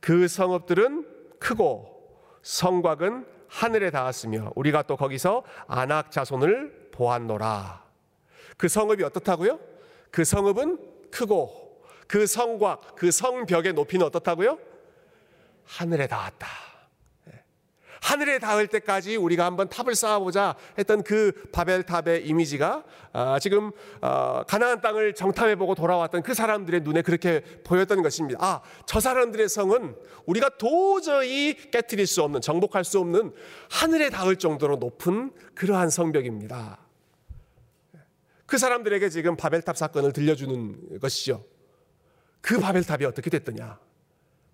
그 0.00 0.26
성읍들은 0.26 1.06
크고 1.38 2.18
성곽은 2.42 3.35
하늘에 3.48 3.90
닿았으며 3.90 4.52
우리가 4.54 4.82
또 4.82 4.96
거기서 4.96 5.44
안악 5.66 6.10
자손을 6.10 6.90
보았노라. 6.92 7.84
그 8.56 8.68
성읍이 8.68 9.02
어떻다고요? 9.02 9.58
그 10.10 10.24
성읍은 10.24 11.10
크고 11.10 11.66
그 12.06 12.26
성곽, 12.26 12.96
그 12.96 13.10
성벽의 13.10 13.72
높이는 13.72 14.06
어떻다고요? 14.06 14.58
하늘에 15.64 16.06
닿았다. 16.06 16.46
예. 18.06 18.16
하늘에 18.16 18.38
닿을 18.38 18.68
때까지 18.68 19.16
우리가 19.16 19.44
한번 19.44 19.68
탑을 19.68 19.94
쌓아보자 19.94 20.54
했던 20.78 21.02
그 21.02 21.32
바벨탑의 21.52 22.26
이미지가 22.26 22.84
아, 23.12 23.38
지금 23.40 23.72
어, 24.00 24.42
가나안 24.46 24.80
땅을 24.80 25.14
정탐해보고 25.14 25.74
돌아왔던 25.74 26.22
그 26.22 26.32
사람들의 26.32 26.82
눈에 26.82 27.02
그렇게 27.02 27.42
보였던 27.64 28.02
것입니다. 28.02 28.38
아, 28.42 28.60
저 28.86 29.00
사람들의 29.00 29.48
성은 29.48 29.96
우리가 30.26 30.50
도저히 30.50 31.56
깨뜨릴 31.70 32.06
수 32.06 32.22
없는, 32.22 32.40
정복할 32.40 32.84
수 32.84 33.00
없는 33.00 33.32
하늘에 33.70 34.10
닿을 34.10 34.36
정도로 34.36 34.76
높은 34.76 35.32
그러한 35.54 35.90
성벽입니다. 35.90 36.78
그 38.46 38.58
사람들에게 38.58 39.08
지금 39.08 39.36
바벨탑 39.36 39.76
사건을 39.76 40.12
들려주는 40.12 41.00
것이죠. 41.00 41.44
그 42.40 42.60
바벨탑이 42.60 43.04
어떻게 43.04 43.28
됐더냐? 43.28 43.80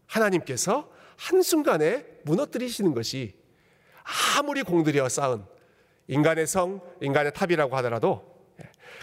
하나님께서 0.07 0.91
한순간에 1.17 2.07
무너뜨리시는 2.25 2.95
것이 2.95 3.42
아무리 4.37 4.63
공들여 4.63 5.09
쌓은 5.09 5.45
인간의 6.09 6.47
성, 6.47 6.81
인간의 7.01 7.33
탑이라고 7.33 7.77
하더라도 7.77 8.33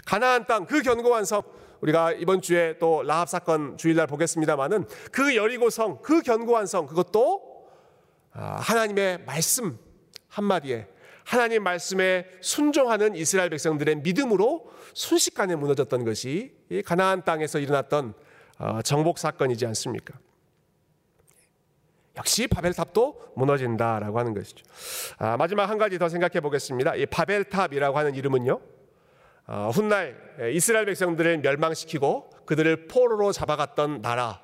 가나안 0.04 0.46
땅 0.46 0.66
그 0.66 0.82
견고한 0.82 1.24
성 1.24 1.42
우리가 1.80 2.12
이번 2.12 2.42
주에 2.42 2.78
또 2.78 3.02
라합 3.02 3.28
사건 3.28 3.76
주일날 3.76 4.06
보겠습니다마는 4.06 4.86
그 5.12 5.34
여리고 5.34 5.70
성, 5.70 6.00
그 6.02 6.20
견고한 6.22 6.66
성 6.66 6.86
그것도 6.86 7.50
아, 8.32 8.56
하나님의 8.60 9.24
말씀 9.24 9.78
한마디에 10.28 10.86
하나님 11.24 11.62
말씀에 11.62 12.26
순종하는 12.40 13.14
이스라엘 13.14 13.50
백성들의 13.50 13.96
믿음으로 13.96 14.70
순식간에 14.94 15.54
무너졌던 15.56 16.04
것이 16.04 16.52
가나안 16.84 17.24
땅에서 17.24 17.58
일어났던 17.58 18.14
어, 18.58 18.82
정복 18.82 19.18
사건이지 19.18 19.64
않습니까? 19.66 20.14
역시 22.20 22.46
바벨탑도 22.46 23.32
무너진다라고 23.34 24.18
하는 24.18 24.34
것이죠. 24.34 24.64
아, 25.16 25.38
마지막 25.38 25.70
한 25.70 25.78
가지 25.78 25.98
더 25.98 26.10
생각해 26.10 26.40
보겠습니다. 26.40 26.94
이 26.96 27.06
바벨탑이라고 27.06 27.96
하는 27.96 28.14
이름은요. 28.14 28.60
어, 29.46 29.70
훗날 29.72 30.16
이스라엘 30.52 30.84
백성들을 30.84 31.38
멸망시키고 31.38 32.30
그들을 32.44 32.88
포로로 32.88 33.32
잡아갔던 33.32 34.02
나라 34.02 34.42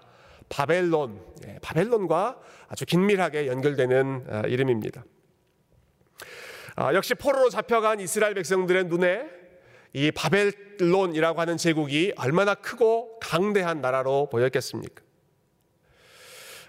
바벨론, 0.49 1.21
예, 1.47 1.59
바벨론과 1.61 2.39
아주 2.69 2.87
긴밀하게 2.87 3.47
연결되는 3.47 4.27
어, 4.27 4.43
이름입니다. 4.49 5.05
아, 6.77 6.95
역시 6.95 7.15
포로로 7.15 7.51
잡혀간 7.51 8.01
이스라엘 8.01 8.33
백성들의 8.35 8.85
눈에 8.85 9.27
이 9.93 10.11
바벨론이라고 10.13 11.41
하는 11.41 11.59
제국이 11.59 12.15
얼마나 12.17 12.55
크고 12.55 13.19
강대한 13.21 13.83
나라로 13.83 14.31
보였겠습니까? 14.31 15.06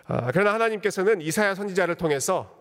아, 0.07 0.31
그러나 0.31 0.53
하나님께서는 0.53 1.21
이사야 1.21 1.53
선지자를 1.55 1.95
통해서 1.95 2.55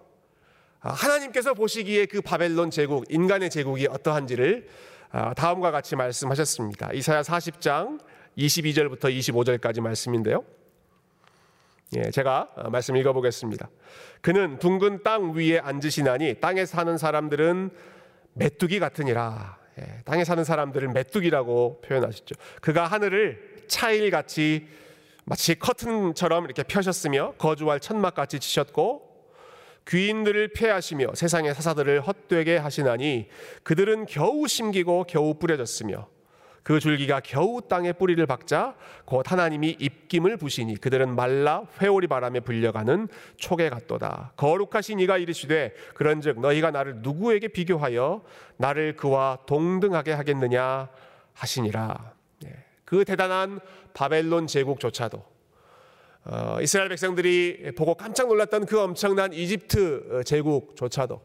아, 0.80 0.90
하나님께서 0.90 1.54
보시기에 1.54 2.06
그 2.06 2.20
바벨론 2.20 2.70
제국, 2.70 3.04
인간의 3.08 3.50
제국이 3.50 3.86
어떠한지를 3.86 4.68
아, 5.10 5.32
다음과 5.34 5.70
같이 5.70 5.94
말씀하셨습니다. 5.94 6.92
이사야 6.92 7.22
40장 7.22 8.00
22절부터 8.36 9.04
25절까지 9.16 9.80
말씀인데요. 9.80 10.44
예, 11.96 12.10
제가 12.10 12.48
말씀 12.70 12.96
읽어보겠습니다. 12.96 13.70
그는 14.20 14.58
둥근 14.58 15.04
땅 15.04 15.34
위에 15.34 15.60
앉으시나니 15.60 16.40
땅에 16.40 16.66
사는 16.66 16.98
사람들은 16.98 17.70
메뚜기 18.34 18.80
같으니라. 18.80 19.56
예, 19.78 20.00
땅에 20.04 20.24
사는 20.24 20.42
사람들을 20.42 20.88
메뚜기라고 20.88 21.82
표현하셨죠. 21.82 22.34
그가 22.60 22.86
하늘을 22.86 23.62
차일같이 23.68 24.66
마치 25.28 25.58
커튼처럼 25.58 26.44
이렇게 26.44 26.62
펴셨으며 26.62 27.32
거주할 27.36 27.80
천막같이 27.80 28.38
치셨고 28.38 29.26
귀인들을 29.88 30.52
폐하시며 30.52 31.14
세상의 31.14 31.52
사사들을 31.52 32.00
헛되게 32.00 32.56
하시나니 32.56 33.28
그들은 33.64 34.06
겨우 34.06 34.46
심기고 34.46 35.04
겨우 35.08 35.34
뿌려졌으며 35.34 36.08
그 36.62 36.78
줄기가 36.78 37.20
겨우 37.20 37.60
땅에 37.60 37.92
뿌리를 37.92 38.24
박자 38.24 38.76
곧 39.04 39.30
하나님이 39.30 39.76
입김을 39.80 40.36
부시니 40.36 40.76
그들은 40.76 41.16
말라 41.16 41.64
회오리 41.80 42.06
바람에 42.06 42.40
불려가는 42.40 43.08
촉에 43.36 43.68
같도다 43.68 44.32
거룩하신 44.36 45.00
이가 45.00 45.18
이르시되 45.18 45.74
그런즉 45.94 46.40
너희가 46.40 46.70
나를 46.70 47.02
누구에게 47.02 47.48
비교하여 47.48 48.22
나를 48.58 48.94
그와 48.94 49.38
동등하게 49.46 50.12
하겠느냐 50.12 50.88
하시니라 51.34 52.12
네. 52.12 52.15
그 52.86 53.04
대단한 53.04 53.60
바벨론 53.92 54.46
제국조차도 54.46 55.22
어, 56.24 56.58
이스라엘 56.62 56.88
백성들이 56.88 57.72
보고 57.76 57.94
깜짝 57.94 58.28
놀랐던 58.28 58.64
그 58.64 58.80
엄청난 58.80 59.34
이집트 59.34 60.22
제국조차도 60.24 61.20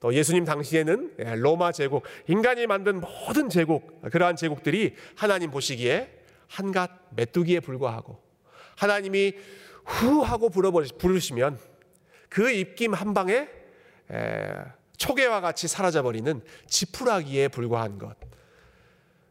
또 0.00 0.14
예수님 0.14 0.44
당시에는 0.44 1.14
예, 1.20 1.34
로마 1.36 1.72
제국, 1.72 2.04
인간이 2.28 2.66
만든 2.66 3.00
모든 3.00 3.48
제국, 3.48 4.02
그러한 4.10 4.36
제국들이 4.36 4.94
하나님 5.16 5.50
보시기에 5.50 6.10
한갓 6.48 6.90
메뚜기에 7.16 7.60
불과하고 7.60 8.20
하나님이 8.76 9.32
후 9.84 10.20
하고 10.20 10.50
부르시면 10.50 11.58
그 12.28 12.50
입김 12.50 12.92
한 12.92 13.14
방에 13.14 13.48
초계와 14.96 15.40
같이 15.40 15.68
사라져버리는 15.68 16.40
지푸라기에 16.66 17.48
불과한 17.48 17.98
것. 17.98 18.16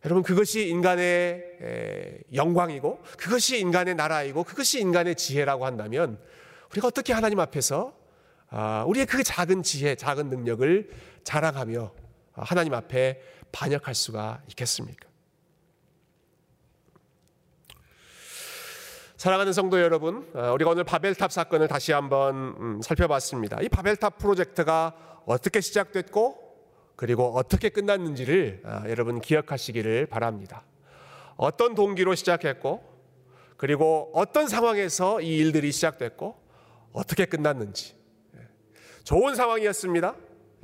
여러분 0.06 0.22
그것이 0.22 0.70
인간의 0.70 2.28
영광이고 2.32 3.02
그것이 3.18 3.58
인간의 3.60 3.96
나라이고 3.96 4.44
그것이 4.44 4.80
인간의 4.80 5.16
지혜라고 5.16 5.66
한다면 5.66 6.20
우리가 6.72 6.88
어떻게 6.88 7.12
하나님 7.12 7.40
앞에서 7.40 7.92
아, 8.50 8.86
우리의 8.88 9.08
그 9.08 9.24
작은 9.24 9.64
지혜, 9.64 9.96
작은 9.96 10.30
능력을 10.30 10.92
자랑하며 11.24 11.92
하나님 12.34 12.76
앞에 12.76 13.20
반역할 13.52 13.96
수가 13.96 14.44
있겠습니까? 14.50 15.10
사랑하는 19.18 19.54
성도 19.54 19.82
여러분, 19.82 20.30
어, 20.36 20.52
우리가 20.54 20.70
오늘 20.70 20.84
바벨탑 20.84 21.32
사건을 21.32 21.68
다시 21.68 21.92
한번 21.94 22.56
음, 22.60 22.82
살펴봤습니다. 22.84 23.60
이 23.62 23.70
바벨탑 23.70 24.20
프로젝트가 24.20 24.94
어떻게 25.26 25.62
시작됐고 25.62 26.45
그리고 26.96 27.36
어떻게 27.36 27.70
끝났는지를 27.70 28.62
아, 28.64 28.84
여러분 28.88 29.20
기억하시기를 29.20 30.08
바랍니다. 30.08 30.64
어떤 31.38 31.76
동기로 31.76 32.16
시작했고 32.16 32.96
그리고 33.58 34.12
어떤 34.14 34.48
상황에서 34.48 35.22
이 35.22 35.38
일들이 35.38 35.72
시작됐고 35.72 36.36
어떻게 36.94 37.26
끝났는지 37.26 37.96
좋은 39.04 39.36
상황이었습니다. 39.36 40.16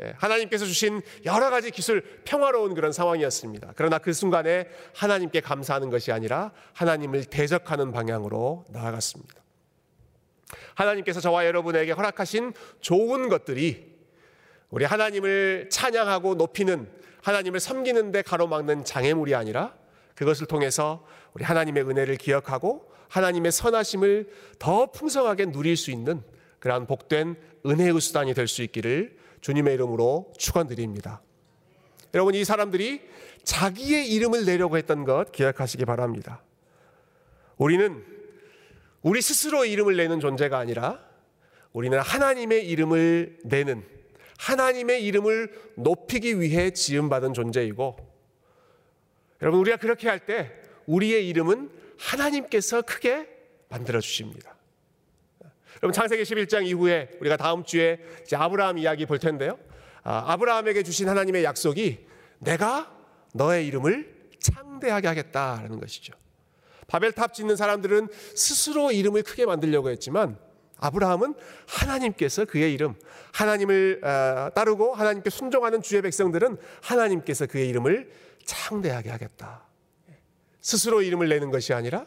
예, 0.01 0.13
하나님께서 0.17 0.65
주신 0.65 1.01
여러 1.25 1.49
가지 1.49 1.69
기술, 1.69 2.01
평화로운 2.23 2.73
그런 2.73 2.91
상황이었습니다. 2.91 3.73
그러나 3.75 3.99
그 3.99 4.13
순간에 4.13 4.67
하나님께 4.95 5.41
감사하는 5.41 5.89
것이 5.89 6.11
아니라 6.11 6.51
하나님을 6.73 7.25
대적하는 7.25 7.91
방향으로 7.91 8.65
나아갔습니다. 8.69 9.35
하나님께서 10.75 11.19
저와 11.19 11.45
여러분에게 11.45 11.91
허락하신 11.91 12.53
좋은 12.79 13.29
것들이 13.29 13.90
우리 14.71 14.85
하나님을 14.85 15.69
찬양하고 15.69 16.35
높이는 16.35 16.89
하나님을 17.21 17.59
섬기는데 17.59 18.23
가로막는 18.23 18.85
장애물이 18.85 19.35
아니라 19.35 19.75
그것을 20.15 20.47
통해서 20.47 21.05
우리 21.33 21.43
하나님의 21.43 21.83
은혜를 21.83 22.15
기억하고 22.15 22.91
하나님의 23.09 23.51
선하심을 23.51 24.29
더 24.57 24.91
풍성하게 24.91 25.51
누릴 25.51 25.75
수 25.75 25.91
있는 25.91 26.23
그러한 26.59 26.87
복된 26.87 27.35
은혜의 27.65 27.99
수단이 27.99 28.33
될 28.33 28.47
수 28.47 28.63
있기를 28.63 29.17
주님의 29.41 29.73
이름으로 29.73 30.31
축원드립니다. 30.37 31.21
여러분 32.13 32.35
이 32.35 32.43
사람들이 32.43 33.01
자기의 33.43 34.09
이름을 34.13 34.45
내려고 34.45 34.77
했던 34.77 35.03
것 35.03 35.31
기억하시기 35.31 35.83
바랍니다. 35.85 36.41
우리는 37.57 38.03
우리 39.01 39.21
스스로 39.21 39.65
이름을 39.65 39.97
내는 39.97 40.19
존재가 40.19 40.57
아니라 40.57 40.99
우리는 41.73 41.99
하나님의 41.99 42.67
이름을 42.69 43.39
내는 43.43 43.83
하나님의 44.41 45.03
이름을 45.05 45.51
높이기 45.75 46.39
위해 46.39 46.71
지음받은 46.71 47.33
존재이고 47.33 47.95
여러분 49.41 49.59
우리가 49.59 49.77
그렇게 49.77 50.09
할 50.09 50.25
때 50.25 50.51
우리의 50.87 51.27
이름은 51.29 51.69
하나님께서 51.99 52.81
크게 52.81 53.27
만들어 53.69 53.99
주십니다. 54.01 54.55
여러분 55.81 55.93
창세기 55.93 56.23
11장 56.23 56.65
이후에 56.65 57.11
우리가 57.19 57.37
다음 57.37 57.63
주에 57.63 57.99
아브라함 58.33 58.79
이야기 58.79 59.05
볼 59.05 59.19
텐데요. 59.19 59.59
아, 60.03 60.31
아브라함에게 60.33 60.81
주신 60.83 61.07
하나님의 61.07 61.43
약속이 61.43 62.07
내가 62.39 62.91
너의 63.33 63.67
이름을 63.67 64.29
창대하게 64.39 65.07
하겠다라는 65.07 65.79
것이죠. 65.79 66.13
바벨탑 66.87 67.35
짓는 67.35 67.55
사람들은 67.55 68.07
스스로 68.35 68.91
이름을 68.91 69.21
크게 69.21 69.45
만들려고 69.45 69.91
했지만 69.91 70.37
아브라함은 70.81 71.35
하나님께서 71.67 72.45
그의 72.45 72.73
이름, 72.73 72.95
하나님을 73.33 74.01
어, 74.03 74.49
따르고 74.53 74.93
하나님께 74.93 75.29
순종하는 75.29 75.81
주의 75.81 76.01
백성들은 76.01 76.57
하나님께서 76.81 77.45
그의 77.45 77.69
이름을 77.69 78.11
창대하게 78.43 79.09
하겠다. 79.11 79.63
스스로 80.59 81.01
이름을 81.01 81.29
내는 81.29 81.51
것이 81.51 81.73
아니라 81.73 82.05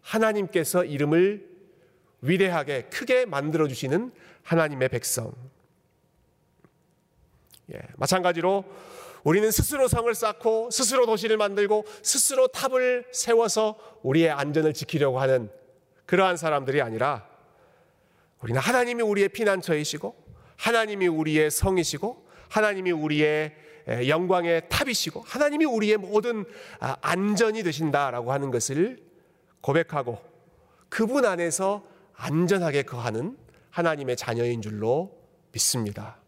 하나님께서 0.00 0.84
이름을 0.84 1.48
위대하게 2.22 2.84
크게 2.84 3.26
만들어 3.26 3.68
주시는 3.68 4.10
하나님의 4.42 4.88
백성. 4.88 5.32
예, 7.72 7.80
마찬가지로 7.96 8.64
우리는 9.22 9.50
스스로 9.50 9.88
성을 9.88 10.14
쌓고 10.14 10.70
스스로 10.70 11.06
도시를 11.06 11.36
만들고 11.36 11.84
스스로 12.02 12.46
탑을 12.48 13.06
세워서 13.12 14.00
우리의 14.02 14.30
안전을 14.30 14.74
지키려고 14.74 15.20
하는 15.20 15.50
그러한 16.06 16.36
사람들이 16.36 16.82
아니라 16.82 17.33
우리는 18.44 18.60
하나님이 18.60 19.02
우리의 19.02 19.30
피난처이시고 19.30 20.14
하나님이 20.56 21.06
우리의 21.06 21.50
성이시고 21.50 22.28
하나님이 22.50 22.92
우리의 22.92 23.54
영광의 24.06 24.68
탑이시고 24.68 25.22
하나님이 25.26 25.64
우리의 25.64 25.96
모든 25.96 26.44
아, 26.78 26.94
안전이 27.00 27.62
되신다라고 27.62 28.34
하는 28.34 28.50
것을 28.50 28.98
고백하고 29.62 30.20
그분 30.90 31.24
안에서 31.24 31.86
안전하게 32.12 32.82
거하는 32.82 33.38
하나님의 33.70 34.14
자녀인 34.16 34.60
줄로 34.60 35.18
믿습니다. 35.52 36.18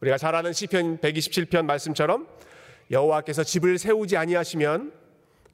우리가 0.00 0.18
잘 0.18 0.36
아는 0.36 0.52
시편 0.52 0.98
127편 0.98 1.64
말씀처럼 1.64 2.28
여호와께서 2.92 3.42
집을 3.42 3.78
세우지 3.78 4.16
아니하시면 4.16 4.92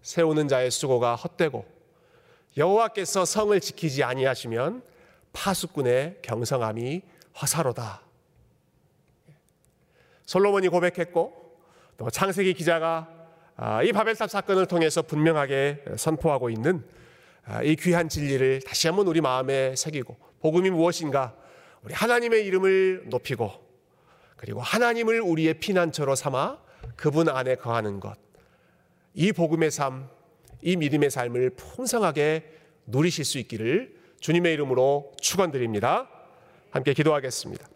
세우는 0.03 0.47
자의 0.47 0.71
수고가 0.71 1.15
헛되고 1.15 1.65
여호와께서 2.59 3.25
성을 3.25 3.59
지키지 3.59 4.05
아니하시면 4.05 4.93
파수꾼의 5.35 6.21
경성함이 6.23 7.03
허사로다. 7.41 8.01
솔로몬이 10.25 10.69
고백했고 10.69 11.59
또 11.99 12.11
창세기 12.11 12.55
기자가 12.55 13.11
아, 13.57 13.83
이 13.83 13.93
바벨탑 13.93 14.31
사건을 14.31 14.67
통해서 14.67 15.03
분명하게 15.03 15.85
선포하고 15.97 16.49
있는 16.49 16.85
아, 17.45 17.63
이 17.63 17.77
귀한 17.77 18.09
진리를 18.09 18.63
다시 18.63 18.89
한번 18.89 19.07
우리 19.07 19.21
마음에 19.21 19.77
새기고 19.77 20.17
복음이 20.41 20.71
무엇인가 20.71 21.35
우리 21.83 21.93
하나님의 21.93 22.47
이름을 22.47 23.05
높이고 23.11 23.53
그리고 24.37 24.61
하나님을 24.61 25.21
우리의 25.21 25.55
피난처로 25.55 26.15
삼아 26.15 26.59
그분 26.97 27.29
안에 27.29 27.57
거하는 27.57 28.01
것. 28.01 28.19
이 29.15 29.33
복음의 29.33 29.71
삶, 29.71 30.09
이 30.63 30.77
믿음의 30.77 31.11
삶을 31.11 31.51
풍성하게 31.51 32.51
누리실 32.87 33.25
수 33.25 33.39
있기를 33.39 34.04
주님의 34.25 34.55
이름으로 34.55 35.13
축원드립니다. 35.21 36.09
함께 36.71 36.95
기도하겠습니다. 36.95 37.67